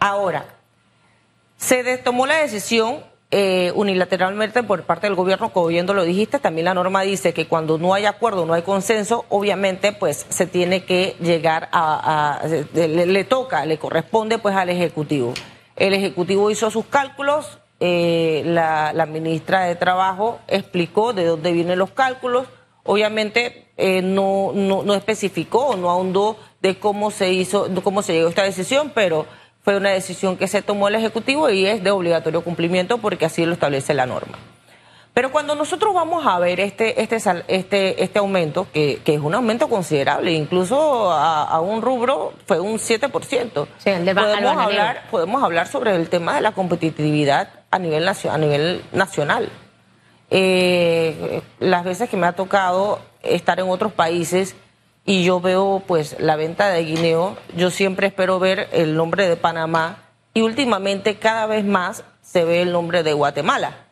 Ahora, 0.00 0.46
se 1.58 1.98
tomó 1.98 2.26
la 2.26 2.36
decisión 2.36 3.04
eh, 3.30 3.72
unilateralmente 3.74 4.62
por 4.62 4.84
parte 4.84 5.06
del 5.06 5.14
gobierno, 5.14 5.52
como 5.52 5.66
bien 5.66 5.86
lo 5.86 6.04
dijiste, 6.04 6.38
también 6.38 6.64
la 6.64 6.74
norma 6.74 7.02
dice 7.02 7.34
que 7.34 7.46
cuando 7.46 7.78
no 7.78 7.94
hay 7.94 8.06
acuerdo, 8.06 8.46
no 8.46 8.54
hay 8.54 8.62
consenso, 8.62 9.26
obviamente 9.28 9.92
pues 9.92 10.26
se 10.28 10.46
tiene 10.46 10.84
que 10.84 11.16
llegar 11.20 11.68
a, 11.72 12.42
le, 12.74 13.06
le, 13.06 13.24
toca, 13.24 13.64
le 13.66 13.78
corresponde 13.78 14.38
pues 14.38 14.56
al 14.56 14.70
Ejecutivo. 14.70 15.34
El 15.82 15.94
Ejecutivo 15.94 16.48
hizo 16.48 16.70
sus 16.70 16.86
cálculos, 16.86 17.58
eh, 17.80 18.44
la, 18.46 19.04
ministra 19.06 19.64
de 19.64 19.74
Trabajo 19.74 20.38
explicó 20.46 21.12
de 21.12 21.24
dónde 21.24 21.50
vienen 21.50 21.76
los 21.76 21.90
cálculos, 21.90 22.46
obviamente 22.84 23.66
eh, 23.76 24.00
no, 24.00 24.52
no, 24.54 24.94
especificó, 24.94 25.74
no 25.74 25.90
ahondó 25.90 26.38
de 26.60 26.78
cómo 26.78 27.10
se 27.10 27.32
hizo, 27.32 27.68
cómo 27.82 28.02
se 28.02 28.12
llegó 28.12 28.28
a 28.28 28.30
esta 28.30 28.44
decisión, 28.44 28.92
pero 28.94 29.26
fue 29.64 29.76
una 29.76 29.90
decisión 29.90 30.36
que 30.36 30.46
se 30.46 30.62
tomó 30.62 30.86
el 30.86 30.94
Ejecutivo 30.94 31.50
y 31.50 31.66
es 31.66 31.82
de 31.82 31.90
obligatorio 31.90 32.44
cumplimiento 32.44 32.98
porque 32.98 33.24
así 33.24 33.44
lo 33.44 33.54
establece 33.54 33.92
la 33.92 34.06
norma. 34.06 34.38
Pero 35.14 35.30
cuando 35.30 35.54
nosotros 35.54 35.92
vamos 35.92 36.26
a 36.26 36.38
ver 36.38 36.58
este, 36.58 37.02
este, 37.02 37.16
este, 37.48 38.02
este 38.02 38.18
aumento, 38.18 38.66
que, 38.72 39.02
que 39.04 39.14
es 39.14 39.20
un 39.20 39.34
aumento 39.34 39.68
considerable, 39.68 40.32
incluso 40.32 41.12
a, 41.12 41.60
un 41.60 41.82
rubro 41.82 42.32
fue 42.46 42.60
un 42.60 42.78
7%, 42.78 43.66
sí, 43.76 43.90
podemos, 44.14 44.56
hablar, 44.56 45.02
podemos 45.10 45.42
hablar 45.42 45.68
sobre 45.68 45.94
el 45.94 46.08
tema 46.08 46.34
de 46.34 46.40
la 46.40 46.52
competitividad 46.52 47.50
a 47.70 47.78
nivel, 47.78 48.08
a 48.08 48.38
nivel 48.38 48.82
nacional. 48.92 49.50
Eh, 50.30 51.42
las 51.60 51.84
veces 51.84 52.08
que 52.08 52.16
me 52.16 52.26
ha 52.26 52.32
tocado 52.32 52.98
estar 53.22 53.60
en 53.60 53.68
otros 53.68 53.92
países 53.92 54.56
y 55.04 55.24
yo 55.24 55.42
veo 55.42 55.82
pues 55.86 56.16
la 56.20 56.36
venta 56.36 56.70
de 56.70 56.84
guineo, 56.84 57.36
yo 57.54 57.70
siempre 57.70 58.06
espero 58.06 58.38
ver 58.38 58.70
el 58.72 58.96
nombre 58.96 59.28
de 59.28 59.36
Panamá 59.36 59.98
y 60.32 60.40
últimamente 60.40 61.16
cada 61.16 61.44
vez 61.44 61.66
más 61.66 62.02
se 62.22 62.46
ve 62.46 62.62
el 62.62 62.72
nombre 62.72 63.02
de 63.02 63.12
Guatemala 63.12 63.91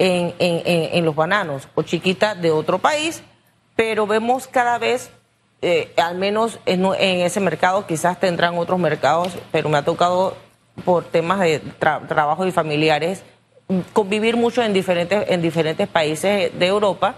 en, 0.00 0.34
en, 0.38 0.62
en, 0.94 1.04
los 1.04 1.14
bananos 1.14 1.68
o 1.74 1.82
chiquitas 1.82 2.40
de 2.40 2.50
otro 2.50 2.78
país, 2.78 3.22
pero 3.76 4.06
vemos 4.06 4.48
cada 4.48 4.78
vez, 4.78 5.10
eh, 5.60 5.92
al 5.98 6.16
menos 6.16 6.58
en, 6.64 6.86
ese 6.96 7.38
mercado, 7.38 7.86
quizás 7.86 8.18
tendrán 8.18 8.56
otros 8.56 8.80
mercados, 8.80 9.36
pero 9.52 9.68
me 9.68 9.76
ha 9.76 9.84
tocado 9.84 10.36
por 10.86 11.04
temas 11.04 11.40
de 11.40 11.58
trabajo 12.08 12.46
y 12.46 12.50
familiares 12.50 13.22
convivir 13.92 14.38
mucho 14.38 14.62
en 14.62 14.72
diferentes, 14.72 15.28
en 15.28 15.42
diferentes 15.42 15.86
países 15.86 16.58
de 16.58 16.66
Europa 16.66 17.16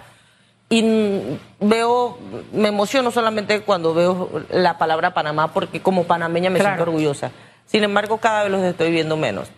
y 0.69 1.39
veo, 1.61 2.19
me 2.53 2.69
emociono 2.69 3.13
solamente 3.13 3.61
cuando 3.61 3.95
veo 3.95 4.43
la 4.51 4.77
palabra 4.77 5.15
Panamá 5.15 5.53
porque 5.53 5.81
como 5.81 6.05
panameña 6.05 6.51
me 6.51 6.59
siento 6.59 6.83
orgullosa. 6.83 7.31
Sin 7.67 7.85
embargo, 7.85 8.19
cada 8.19 8.43
vez 8.43 8.53
los 8.53 8.63
estoy 8.63 8.91
viendo 8.91 9.17
menos. 9.17 9.49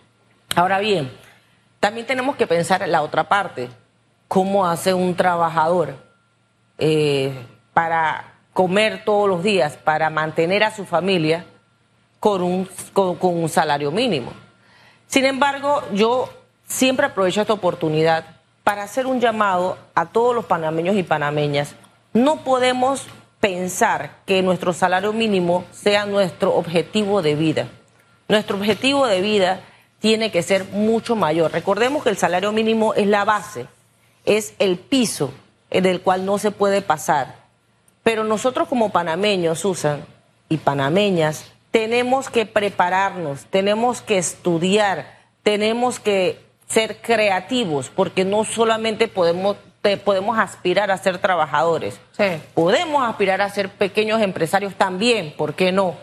Ahora 0.55 0.79
bien, 0.79 1.09
también 1.79 2.07
tenemos 2.07 2.35
que 2.35 2.47
pensar 2.47 2.81
en 2.81 2.91
la 2.91 3.01
otra 3.01 3.25
parte, 3.29 3.69
cómo 4.27 4.65
hace 4.65 4.93
un 4.93 5.15
trabajador 5.15 5.95
eh, 6.77 7.33
para 7.73 8.33
comer 8.53 9.03
todos 9.05 9.29
los 9.29 9.43
días, 9.43 9.77
para 9.77 10.09
mantener 10.09 10.63
a 10.63 10.75
su 10.75 10.85
familia 10.85 11.45
con 12.19 12.41
un, 12.41 12.69
con, 12.93 13.17
un 13.21 13.49
salario 13.49 13.91
mínimo. 13.91 14.31
Sin 15.07 15.25
embargo, 15.25 15.83
yo 15.93 16.29
siempre 16.67 17.05
aprovecho 17.05 17.41
esta 17.41 17.53
oportunidad 17.53 18.25
para 18.63 18.83
hacer 18.83 19.05
un 19.05 19.19
llamado 19.19 19.77
a 19.93 20.07
todos 20.07 20.33
los 20.33 20.45
panameños 20.45 20.95
y 20.95 21.03
panameñas. 21.03 21.75
No 22.13 22.37
podemos 22.37 23.05
pensar 23.39 24.17
que 24.25 24.41
nuestro 24.41 24.73
salario 24.73 25.13
mínimo 25.13 25.65
sea 25.71 26.05
nuestro 26.05 26.55
objetivo 26.55 27.21
de 27.21 27.35
vida. 27.35 27.67
Nuestro 28.27 28.57
objetivo 28.57 29.05
de 29.05 29.21
vida 29.21 29.59
tiene 30.05 30.29
que 30.29 30.43
ser 30.43 30.65
mucho 30.65 31.15
mayor. 31.15 31.51
Recordemos 31.51 32.03
que 32.03 32.11
el 32.11 32.17
salario 32.17 32.51
mínimo 32.51 32.93
es 32.93 33.07
la 33.07 33.25
base, 33.25 33.65
es 34.23 34.53
el 34.59 34.77
piso 34.77 35.33
del 35.71 36.01
cual 36.01 36.27
no 36.27 36.37
se 36.37 36.51
puede 36.51 36.83
pasar. 36.83 37.37
Pero 38.03 38.23
nosotros 38.23 38.67
como 38.67 38.91
panameños, 38.91 39.61
Susan, 39.61 40.05
y 40.47 40.57
panameñas, 40.57 41.51
tenemos 41.71 42.29
que 42.29 42.45
prepararnos, 42.45 43.45
tenemos 43.45 44.03
que 44.03 44.19
estudiar, 44.19 45.07
tenemos 45.41 45.99
que 45.99 46.39
ser 46.67 46.97
creativos, 47.01 47.89
porque 47.89 48.25
no 48.25 48.43
solamente 48.43 49.07
podemos, 49.07 49.57
podemos 50.03 50.37
aspirar 50.37 50.91
a 50.91 50.99
ser 50.99 51.17
trabajadores, 51.17 51.99
podemos 52.53 53.01
aspirar 53.09 53.41
a 53.41 53.49
ser 53.49 53.69
pequeños 53.69 54.21
empresarios 54.21 54.75
también, 54.75 55.33
¿por 55.35 55.55
qué 55.55 55.71
no? 55.71 55.95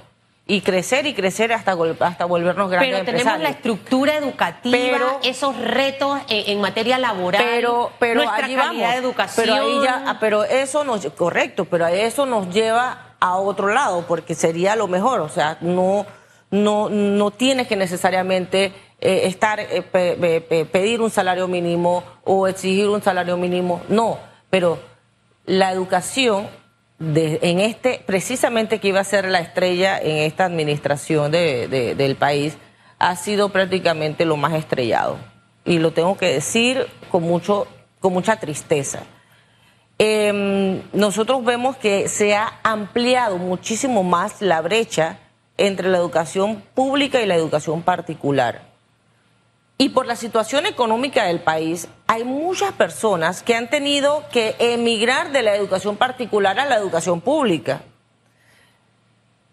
Y 0.46 0.60
crecer 0.60 1.06
y 1.06 1.14
crecer 1.14 1.52
hasta, 1.52 1.76
hasta 2.00 2.24
volvernos 2.24 2.68
grandes 2.68 3.00
Pero 3.00 3.04
tenemos 3.04 3.40
la 3.40 3.48
estructura 3.50 4.16
educativa, 4.16 5.18
esos 5.22 5.56
retos 5.56 6.20
en, 6.28 6.60
materia 6.60 6.98
laboral, 6.98 7.42
pero, 7.44 7.92
pero 7.98 8.22
nuestra 8.22 8.40
calidad 8.40 8.92
de 8.92 8.96
educación. 8.96 9.46
Pero 9.46 9.64
ahí 9.64 9.80
ya, 9.84 10.04
ah, 10.06 10.16
pero 10.18 10.44
eso 10.44 10.84
nos, 10.84 11.06
correcto, 11.10 11.64
pero 11.66 11.86
eso 11.86 12.26
nos 12.26 12.52
lleva 12.52 13.14
a 13.20 13.36
otro 13.36 13.72
lado, 13.72 14.04
porque 14.08 14.34
sería 14.34 14.74
lo 14.74 14.88
mejor, 14.88 15.20
o 15.20 15.28
sea, 15.28 15.58
no, 15.60 16.06
no, 16.50 16.88
no 16.88 17.30
tienes 17.30 17.68
que 17.68 17.76
necesariamente 17.76 18.72
eh, 19.00 19.22
estar, 19.24 19.60
eh, 19.60 20.68
pedir 20.70 21.00
un 21.00 21.10
salario 21.10 21.46
mínimo 21.46 22.02
o 22.24 22.48
exigir 22.48 22.88
un 22.88 23.00
salario 23.00 23.36
mínimo, 23.36 23.80
no, 23.88 24.18
pero 24.50 24.80
la 25.46 25.70
educación 25.70 26.48
en 27.02 27.60
este, 27.60 28.02
precisamente 28.06 28.78
que 28.78 28.88
iba 28.88 29.00
a 29.00 29.04
ser 29.04 29.26
la 29.26 29.40
estrella 29.40 29.98
en 29.98 30.18
esta 30.18 30.44
administración 30.44 31.32
del 31.32 32.16
país, 32.16 32.56
ha 32.98 33.16
sido 33.16 33.48
prácticamente 33.48 34.24
lo 34.24 34.36
más 34.36 34.52
estrellado. 34.54 35.18
Y 35.64 35.78
lo 35.78 35.92
tengo 35.92 36.16
que 36.16 36.26
decir 36.26 36.86
con, 37.10 37.22
mucho, 37.22 37.66
con 38.00 38.12
mucha 38.12 38.36
tristeza. 38.36 39.00
Em, 39.98 40.82
nosotros 40.92 41.44
vemos 41.44 41.76
que 41.76 42.08
se 42.08 42.34
ha 42.34 42.60
ampliado 42.62 43.38
muchísimo 43.38 44.02
más 44.02 44.40
la 44.40 44.60
brecha 44.60 45.18
entre 45.56 45.88
la 45.88 45.98
educación 45.98 46.62
pública 46.74 47.20
y 47.20 47.26
la 47.26 47.34
educación 47.34 47.82
particular. 47.82 48.71
Y 49.78 49.88
por 49.88 50.06
la 50.06 50.16
situación 50.16 50.66
económica 50.66 51.24
del 51.24 51.40
país, 51.40 51.88
hay 52.06 52.24
muchas 52.24 52.72
personas 52.72 53.42
que 53.42 53.54
han 53.54 53.68
tenido 53.68 54.24
que 54.30 54.54
emigrar 54.58 55.32
de 55.32 55.42
la 55.42 55.54
educación 55.56 55.96
particular 55.96 56.60
a 56.60 56.66
la 56.66 56.76
educación 56.76 57.20
pública. 57.20 57.82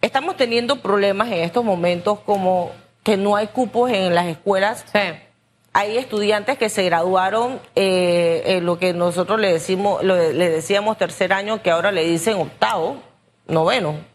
Estamos 0.02 0.38
teniendo 0.38 0.82
problemas 0.82 1.30
en 1.30 1.40
estos 1.40 1.64
momentos 1.64 2.20
como 2.20 2.72
que 3.04 3.18
no 3.18 3.36
hay 3.36 3.48
cupos 3.48 3.92
en 3.92 4.14
las 4.14 4.28
escuelas. 4.28 4.86
Hay 5.74 5.98
estudiantes 5.98 6.58
que 6.58 6.70
se 6.70 6.84
graduaron 6.84 7.60
eh, 7.76 8.44
en 8.46 8.66
lo 8.66 8.78
que 8.78 8.94
nosotros 8.94 9.40
le, 9.40 9.52
decimos, 9.52 10.04
le 10.04 10.50
decíamos 10.50 10.98
tercer 10.98 11.34
año, 11.34 11.62
que 11.62 11.72
ahora 11.72 11.92
le 11.92 12.06
dicen 12.06 12.38
octavo, 12.38 13.02
noveno 13.48 14.09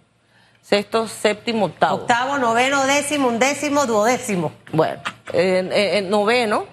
sexto, 0.65 1.07
séptimo, 1.07 1.67
octavo. 1.67 1.97
Octavo, 1.97 2.39
noveno, 2.39 2.87
décimo, 2.87 3.29
undécimo, 3.29 3.87
duodécimo. 3.87 4.53
Bueno, 4.73 5.03
en, 5.33 6.09
noveno, 6.09 6.65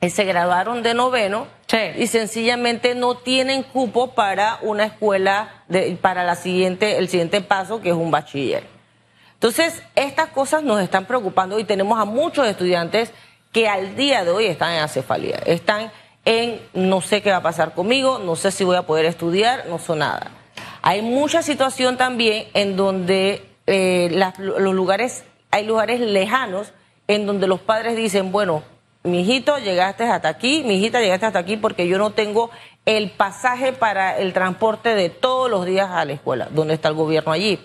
eh, 0.00 0.10
se 0.10 0.24
graduaron 0.24 0.82
de 0.82 0.94
noveno 0.94 1.46
y 1.96 2.06
sencillamente 2.06 2.94
no 2.94 3.16
tienen 3.16 3.62
cupo 3.62 4.14
para 4.14 4.58
una 4.62 4.84
escuela, 4.84 5.64
de, 5.68 5.98
para 6.00 6.24
la 6.24 6.36
siguiente, 6.36 6.96
el 6.96 7.08
siguiente 7.08 7.42
paso, 7.42 7.80
que 7.80 7.90
es 7.90 7.94
un 7.94 8.10
bachiller. 8.10 8.64
Entonces, 9.34 9.82
estas 9.94 10.30
cosas 10.30 10.62
nos 10.62 10.80
están 10.80 11.04
preocupando 11.04 11.58
y 11.58 11.64
tenemos 11.64 12.00
a 12.00 12.06
muchos 12.06 12.46
estudiantes 12.46 13.12
que 13.52 13.68
al 13.68 13.94
día 13.94 14.24
de 14.24 14.30
hoy 14.30 14.46
están 14.46 14.72
en 14.72 14.80
acefalía, 14.80 15.36
están 15.44 15.92
en 16.24 16.62
no 16.72 17.02
sé 17.02 17.20
qué 17.20 17.30
va 17.30 17.38
a 17.38 17.42
pasar 17.42 17.74
conmigo, 17.74 18.18
no 18.18 18.36
sé 18.36 18.50
si 18.50 18.64
voy 18.64 18.76
a 18.76 18.82
poder 18.82 19.04
estudiar, 19.04 19.66
no 19.68 19.78
sé 19.78 19.94
nada. 19.94 20.30
Hay 20.88 21.02
mucha 21.02 21.42
situación 21.42 21.96
también 21.96 22.46
en 22.54 22.76
donde 22.76 23.44
eh, 23.66 24.08
los 24.38 24.72
lugares, 24.72 25.24
hay 25.50 25.66
lugares 25.66 25.98
lejanos 25.98 26.72
en 27.08 27.26
donde 27.26 27.48
los 27.48 27.58
padres 27.58 27.96
dicen, 27.96 28.30
bueno, 28.30 28.62
mi 29.02 29.22
hijito 29.22 29.58
llegaste 29.58 30.04
hasta 30.04 30.28
aquí, 30.28 30.62
mi 30.64 30.76
hijita 30.76 31.00
llegaste 31.00 31.26
hasta 31.26 31.40
aquí 31.40 31.56
porque 31.56 31.88
yo 31.88 31.98
no 31.98 32.12
tengo 32.12 32.52
el 32.84 33.10
pasaje 33.10 33.72
para 33.72 34.16
el 34.16 34.32
transporte 34.32 34.94
de 34.94 35.10
todos 35.10 35.50
los 35.50 35.66
días 35.66 35.90
a 35.90 36.04
la 36.04 36.12
escuela. 36.12 36.46
¿Dónde 36.52 36.74
está 36.74 36.86
el 36.90 36.94
gobierno 36.94 37.32
allí? 37.32 37.58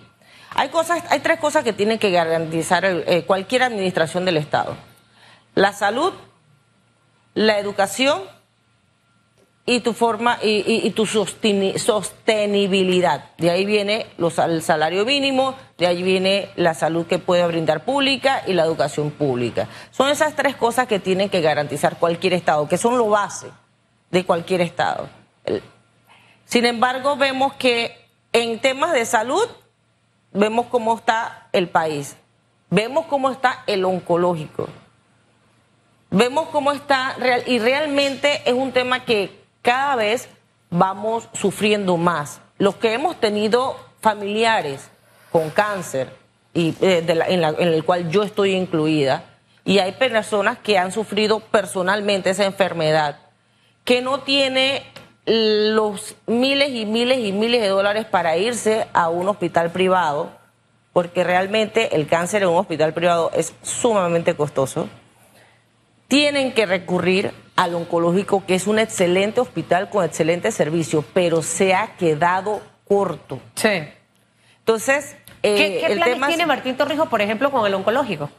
Hay 0.56 0.70
cosas, 0.70 1.04
hay 1.12 1.20
tres 1.20 1.40
cosas 1.40 1.64
que 1.64 1.74
tiene 1.74 2.00
que 2.00 2.10
garantizar 2.10 2.86
eh, 2.86 3.24
cualquier 3.28 3.62
administración 3.62 4.26
del 4.26 4.38
Estado: 4.38 4.76
la 5.54 5.74
salud, 5.74 6.12
la 7.36 7.60
educación 7.60 8.24
y 9.66 9.80
tu 9.82 9.94
forma 9.94 10.40
y, 10.42 10.90
tu 10.92 11.06
sostenibilidad. 11.06 13.26
De 13.38 13.52
ahí 13.52 13.66
viene 13.66 14.08
los, 14.18 14.38
el 14.40 14.64
salario 14.64 15.06
mínimo, 15.06 15.56
de 15.78 15.88
ahí 15.88 16.04
viene 16.04 16.50
la 16.56 16.74
salud 16.74 17.06
que 17.06 17.20
puede 17.20 17.46
brindar 17.46 17.84
pública 17.86 18.44
y 18.48 18.54
la 18.54 18.64
educación 18.64 19.12
pública. 19.12 19.68
Son 19.92 20.10
esas 20.10 20.36
tres 20.36 20.56
cosas 20.56 20.88
que 20.88 21.00
tienen 21.00 21.30
que 21.30 21.42
garantizar 21.42 21.98
cualquier 21.98 22.34
Estado, 22.34 22.68
que 22.68 22.78
son 22.78 22.98
lo 22.98 23.10
base 23.10 23.48
de 24.10 24.26
cualquier 24.26 24.62
Estado. 24.62 25.10
Sin 26.46 26.66
embargo, 26.66 27.16
vemos 27.16 27.54
que 27.54 27.96
en 28.34 28.60
temas 28.60 28.94
de 28.94 29.06
salud, 29.06 29.48
vemos 30.34 30.66
cómo 30.68 30.98
está 30.98 31.50
el 31.52 31.70
país, 31.70 32.18
vemos 32.70 33.06
cómo 33.06 33.30
está 33.30 33.64
el 33.68 33.86
oncológico, 33.86 34.68
vemos 36.10 36.48
cómo 36.50 36.72
está, 36.72 37.16
y 37.46 37.60
realmente 37.60 38.42
es 38.46 38.54
un 38.54 38.72
tema 38.72 39.06
que 39.06 39.41
cada 39.62 39.96
vez 39.96 40.30
vamos 40.70 41.30
sufriendo 41.34 41.98
más. 41.98 42.42
Los 42.58 42.76
que 42.76 42.94
hemos 42.94 43.20
tenido 43.20 43.76
familiares 44.02 44.90
con 45.32 45.50
cáncer, 45.50 46.10
y, 46.54 46.76
eh, 46.82 47.06
en, 47.08 47.68
el 47.68 47.84
cual 47.84 48.10
yo 48.10 48.24
estoy 48.24 48.54
incluida, 48.56 49.24
y 49.64 49.80
hay 49.80 49.94
personas 49.94 50.58
que 50.58 50.78
han 50.78 50.92
sufrido 50.92 51.40
personalmente 51.40 52.32
esa 52.32 52.46
enfermedad, 52.46 53.20
que 53.86 54.02
no 54.02 54.22
tiene 54.22 54.84
los 55.26 56.16
miles 56.26 56.72
y 56.72 56.86
miles 56.86 57.20
y 57.20 57.32
miles 57.32 57.62
de 57.62 57.68
dólares 57.68 58.06
para 58.06 58.38
irse 58.38 58.88
a 58.94 59.10
un 59.10 59.30
hospital 59.30 59.72
privado, 59.72 60.32
porque 60.94 61.24
realmente 61.24 61.96
el 61.96 62.08
cáncer 62.08 62.42
en 62.42 62.50
un 62.50 62.58
hospital 62.58 62.94
privado 62.94 63.32
es 63.34 63.54
sumamente 63.62 64.36
costoso, 64.36 64.90
tienen 66.08 66.54
que 66.54 66.66
recurrir 66.66 67.34
al 67.56 67.76
oncológico, 67.76 68.46
que 68.46 68.56
es 68.56 68.68
un 68.68 68.80
excelente 68.80 69.42
hospital 69.42 69.90
con 69.90 70.06
excelente 70.06 70.52
servicio, 70.52 71.04
pero 71.14 71.42
se 71.42 71.74
ha 71.74 71.96
quedado 71.98 72.62
corto. 72.88 73.40
Sí. 73.56 73.84
Entonces, 74.60 75.16
¿qué, 75.42 75.86
eh, 75.86 75.96
planes 75.96 76.28
tiene 76.28 76.46
Martín 76.46 76.78
Torrijos, 76.78 77.08
por 77.08 77.22
ejemplo, 77.22 77.52
con 77.52 77.66
el 77.66 77.74
oncológico? 77.74 78.30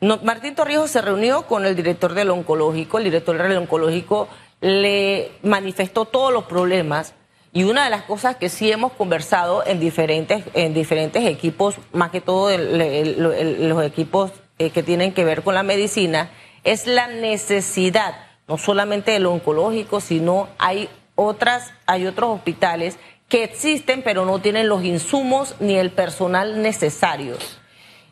Martín 0.00 0.54
Torrijos 0.54 0.90
se 0.90 1.00
reunió 1.00 1.46
con 1.46 1.64
el 1.64 1.74
director 1.74 2.14
del 2.14 2.30
oncológico, 2.30 2.98
el 2.98 3.04
director 3.04 3.40
del 3.40 3.56
oncológico 3.56 4.28
le 4.60 5.32
manifestó 5.42 6.04
todos 6.04 6.32
los 6.32 6.44
problemas 6.44 7.14
y 7.52 7.64
una 7.64 7.84
de 7.84 7.90
las 7.90 8.02
cosas 8.02 8.36
que 8.36 8.48
sí 8.48 8.70
hemos 8.70 8.92
conversado 8.92 9.64
en 9.64 9.78
diferentes, 9.78 10.44
en 10.54 10.74
diferentes 10.74 11.24
equipos, 11.24 11.76
más 11.92 12.10
que 12.10 12.20
todo 12.20 12.50
los 12.58 13.84
equipos 13.84 14.32
eh, 14.58 14.70
que 14.70 14.82
tienen 14.82 15.12
que 15.12 15.24
ver 15.24 15.42
con 15.42 15.54
la 15.54 15.62
medicina, 15.62 16.30
es 16.64 16.86
la 16.86 17.06
necesidad 17.06 18.14
no 18.48 18.58
solamente 18.58 19.12
del 19.12 19.26
oncológico, 19.26 20.00
sino 20.00 20.48
hay 20.58 20.88
otras, 21.14 21.72
hay 21.86 22.06
otros 22.06 22.30
hospitales 22.30 22.98
que 23.28 23.44
existen 23.44 24.02
pero 24.02 24.24
no 24.24 24.38
tienen 24.38 24.68
los 24.68 24.84
insumos 24.84 25.56
ni 25.60 25.76
el 25.76 25.90
personal 25.90 26.62
necesarios. 26.62 27.58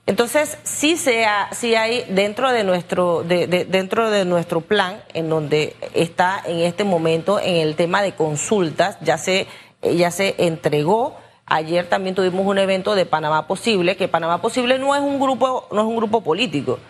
Entonces, 0.05 0.59
sí, 0.65 0.97
sea, 0.97 1.49
sí 1.53 1.77
hay 1.77 2.05
dentro 2.09 2.51
de, 2.51 2.65
nuestro, 2.65 3.23
de, 3.23 3.47
dentro 3.47 4.11
de 4.11 4.25
nuestro 4.25 4.61
plan, 4.61 5.01
en 5.15 5.29
donde 5.29 5.77
está 5.95 6.43
en 6.45 6.59
este 6.59 6.83
momento 6.83 7.39
en 7.39 7.57
el 7.57 7.77
tema 7.77 8.03
de 8.03 8.13
consultas, 8.13 8.99
ya 9.01 9.17
se, 9.17 9.47
ya 9.81 10.11
se 10.11 10.35
entregó. 10.39 11.17
Ayer 11.47 11.89
también 11.89 12.17
tuvimos 12.17 12.45
un 12.45 12.59
evento 12.59 12.97
de 12.97 13.07
Panamá 13.07 13.47
Posible, 13.47 13.97
que 13.97 14.09
Panamá 14.09 14.43
Posible 14.43 14.77
no 14.81 14.97
es 14.97 15.03
un 15.03 15.21
grupo, 15.21 15.69
no 15.71 15.83
es 15.83 15.87
un 15.87 15.97
grupo 15.97 16.21
político, 16.23 16.81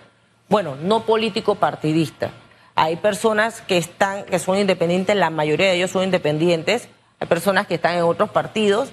bueno, 0.49 0.77
no 0.77 1.03
político 1.03 1.57
partidista. 1.57 2.31
Hay 2.83 2.97
personas 2.97 3.61
que 3.61 3.79
están, 3.79 4.25
que 4.25 4.41
son 4.41 4.59
independientes, 4.59 5.15
la 5.15 5.31
mayoría 5.31 5.69
de 5.69 5.75
ellos 5.75 5.93
son 5.93 6.03
independientes. 6.03 6.89
Hay 7.21 7.29
personas 7.29 7.69
que 7.69 7.77
están 7.77 7.95
en 7.95 8.03
otros 8.03 8.31
partidos 8.31 8.89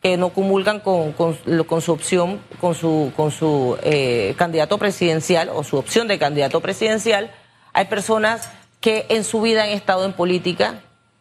que 0.00 0.16
no 0.16 0.30
comulgan 0.30 0.80
con, 0.80 1.12
con, 1.12 1.36
su 1.82 1.92
opción, 1.92 2.40
con 2.58 2.74
su, 2.74 3.12
con 3.14 3.30
su 3.30 3.76
eh, 3.82 4.34
candidato 4.38 4.78
presidencial 4.78 5.50
o 5.50 5.62
su 5.62 5.76
opción 5.76 6.08
de 6.08 6.18
candidato 6.18 6.62
presidencial. 6.62 7.32
Hay 7.74 7.84
personas 7.84 8.48
que 8.80 9.04
en 9.10 9.24
su 9.24 9.42
vida 9.42 9.64
han 9.64 9.68
estado 9.68 10.06
en 10.06 10.14
política, 10.14 10.80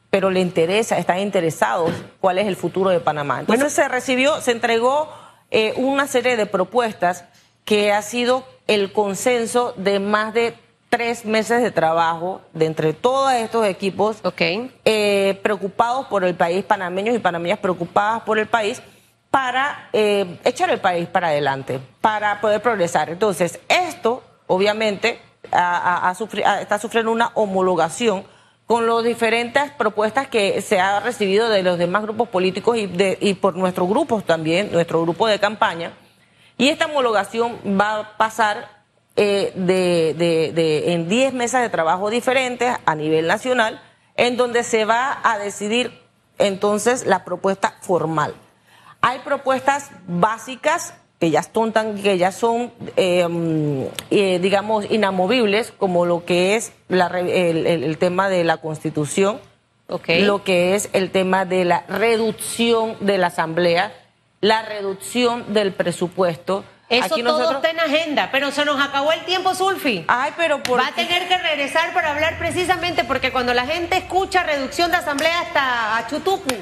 pero 0.09 0.29
le 0.29 0.39
interesa, 0.39 0.97
están 0.97 1.19
interesados 1.19 1.91
cuál 2.21 2.37
es 2.37 2.47
el 2.47 2.55
futuro 2.55 2.89
de 2.89 3.01
Panamá. 3.01 3.41
Entonces 3.41 3.73
se 3.73 3.85
recibió, 3.89 4.39
se 4.39 4.51
entregó 4.51 5.09
eh, 5.51 5.73
una 5.75 6.07
serie 6.07 6.37
de 6.37 6.45
propuestas 6.45 7.25
que 7.65 7.91
ha 7.91 8.01
sido 8.01 8.45
el 8.67 8.93
consenso 8.93 9.73
de 9.75 9.99
más 9.99 10.33
de 10.33 10.62
tres 10.93 11.25
meses 11.25 11.63
de 11.63 11.71
trabajo 11.71 12.41
de 12.53 12.67
entre 12.67 12.93
todos 12.93 13.33
estos 13.33 13.65
equipos 13.65 14.21
eh, 14.85 15.39
preocupados 15.41 16.05
por 16.05 16.23
el 16.23 16.35
país, 16.35 16.63
panameños 16.63 17.15
y 17.15 17.19
panameñas 17.19 17.57
preocupadas 17.57 18.21
por 18.21 18.37
el 18.37 18.45
país, 18.45 18.79
para 19.31 19.89
eh, 19.91 20.37
echar 20.43 20.69
el 20.69 20.79
país 20.79 21.07
para 21.07 21.29
adelante, 21.29 21.79
para 21.99 22.39
poder 22.39 22.61
progresar. 22.61 23.09
Entonces, 23.09 23.59
esto, 23.69 24.21
obviamente, 24.45 25.19
está 25.41 26.77
sufriendo 26.79 27.11
una 27.11 27.31
homologación 27.33 28.23
con 28.67 28.85
las 28.85 29.03
diferentes 29.03 29.71
propuestas 29.71 30.27
que 30.27 30.61
se 30.61 30.79
ha 30.79 30.99
recibido 30.99 31.49
de 31.49 31.63
los 31.63 31.79
demás 31.79 32.03
grupos 32.03 32.29
políticos 32.29 32.77
y, 32.77 32.85
de, 32.85 33.17
y 33.19 33.33
por 33.33 33.55
nuestros 33.55 33.89
grupos 33.89 34.25
también, 34.25 34.71
nuestro 34.71 35.01
grupo 35.01 35.25
de 35.25 35.39
campaña. 35.39 35.93
Y 36.55 36.69
esta 36.69 36.85
homologación 36.85 37.57
va 37.65 37.95
a 37.97 38.15
pasar 38.15 38.82
eh, 39.15 39.53
de, 39.55 40.15
de, 40.15 40.93
en 40.93 41.07
10 41.07 41.33
mesas 41.33 41.61
de 41.61 41.69
trabajo 41.69 42.09
diferentes 42.09 42.75
a 42.85 42.95
nivel 42.95 43.27
nacional, 43.27 43.81
en 44.15 44.37
donde 44.37 44.63
se 44.63 44.85
va 44.85 45.19
a 45.23 45.37
decidir 45.37 45.91
entonces 46.39 47.05
la 47.05 47.23
propuesta 47.23 47.75
formal. 47.81 48.33
Hay 49.01 49.19
propuestas 49.19 49.91
básicas 50.07 50.93
que 51.19 51.31
ya 51.31 51.43
son, 51.43 51.71
que 51.71 52.17
ya 52.17 52.31
son 52.31 52.73
em, 52.95 53.87
eh, 54.09 54.39
digamos, 54.39 54.85
inamovibles, 54.89 55.71
como 55.71 56.05
lo 56.05 56.25
que 56.25 56.55
es 56.55 56.73
la, 56.89 57.07
el, 57.07 57.97
tema 57.97 58.29
de 58.29 58.43
la 58.43 58.57
Constitución, 58.57 59.39
lo 59.87 60.43
que 60.43 60.75
es 60.75 60.89
el 60.91 61.11
tema 61.11 61.45
de 61.45 61.65
la 61.65 61.85
reducción 61.87 62.97
de 62.99 63.17
la 63.17 63.27
Asamblea, 63.27 63.93
la 64.41 64.63
reducción 64.63 65.53
del 65.53 65.71
presupuesto. 65.71 66.65
Eso 66.97 67.15
todo 67.17 67.51
está 67.51 67.69
en 67.69 67.79
agenda, 67.79 68.29
pero 68.31 68.51
se 68.51 68.65
nos 68.65 68.81
acabó 68.81 69.11
el 69.11 69.23
tiempo, 69.25 69.55
Sulfi. 69.55 70.05
Ay, 70.07 70.31
pero 70.37 70.61
Va 70.71 70.87
a 70.87 70.91
tener 70.91 71.27
que 71.27 71.37
regresar 71.37 71.93
para 71.93 72.11
hablar 72.11 72.37
precisamente 72.37 73.03
porque 73.03 73.31
cuando 73.31 73.53
la 73.53 73.65
gente 73.65 73.97
escucha 73.97 74.43
reducción 74.43 74.91
de 74.91 74.97
asamblea 74.97 75.41
hasta 75.41 75.97
a 75.97 76.07
Chutupu, 76.07 76.55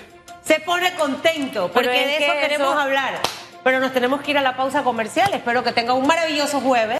se 0.43 0.59
pone 0.59 0.93
contento, 0.95 1.71
porque 1.71 1.89
de 1.89 2.17
eso 2.17 2.33
queremos 2.41 2.75
hablar 2.75 3.19
pero 3.63 3.79
nos 3.79 3.93
tenemos 3.93 4.21
que 4.21 4.31
ir 4.31 4.37
a 4.37 4.41
la 4.41 4.55
pausa 4.55 4.83
comercial. 4.83 5.31
Espero 5.33 5.63
que 5.63 5.71
tenga 5.71 5.93
un 5.93 6.07
maravilloso 6.07 6.59
jueves. 6.61 6.99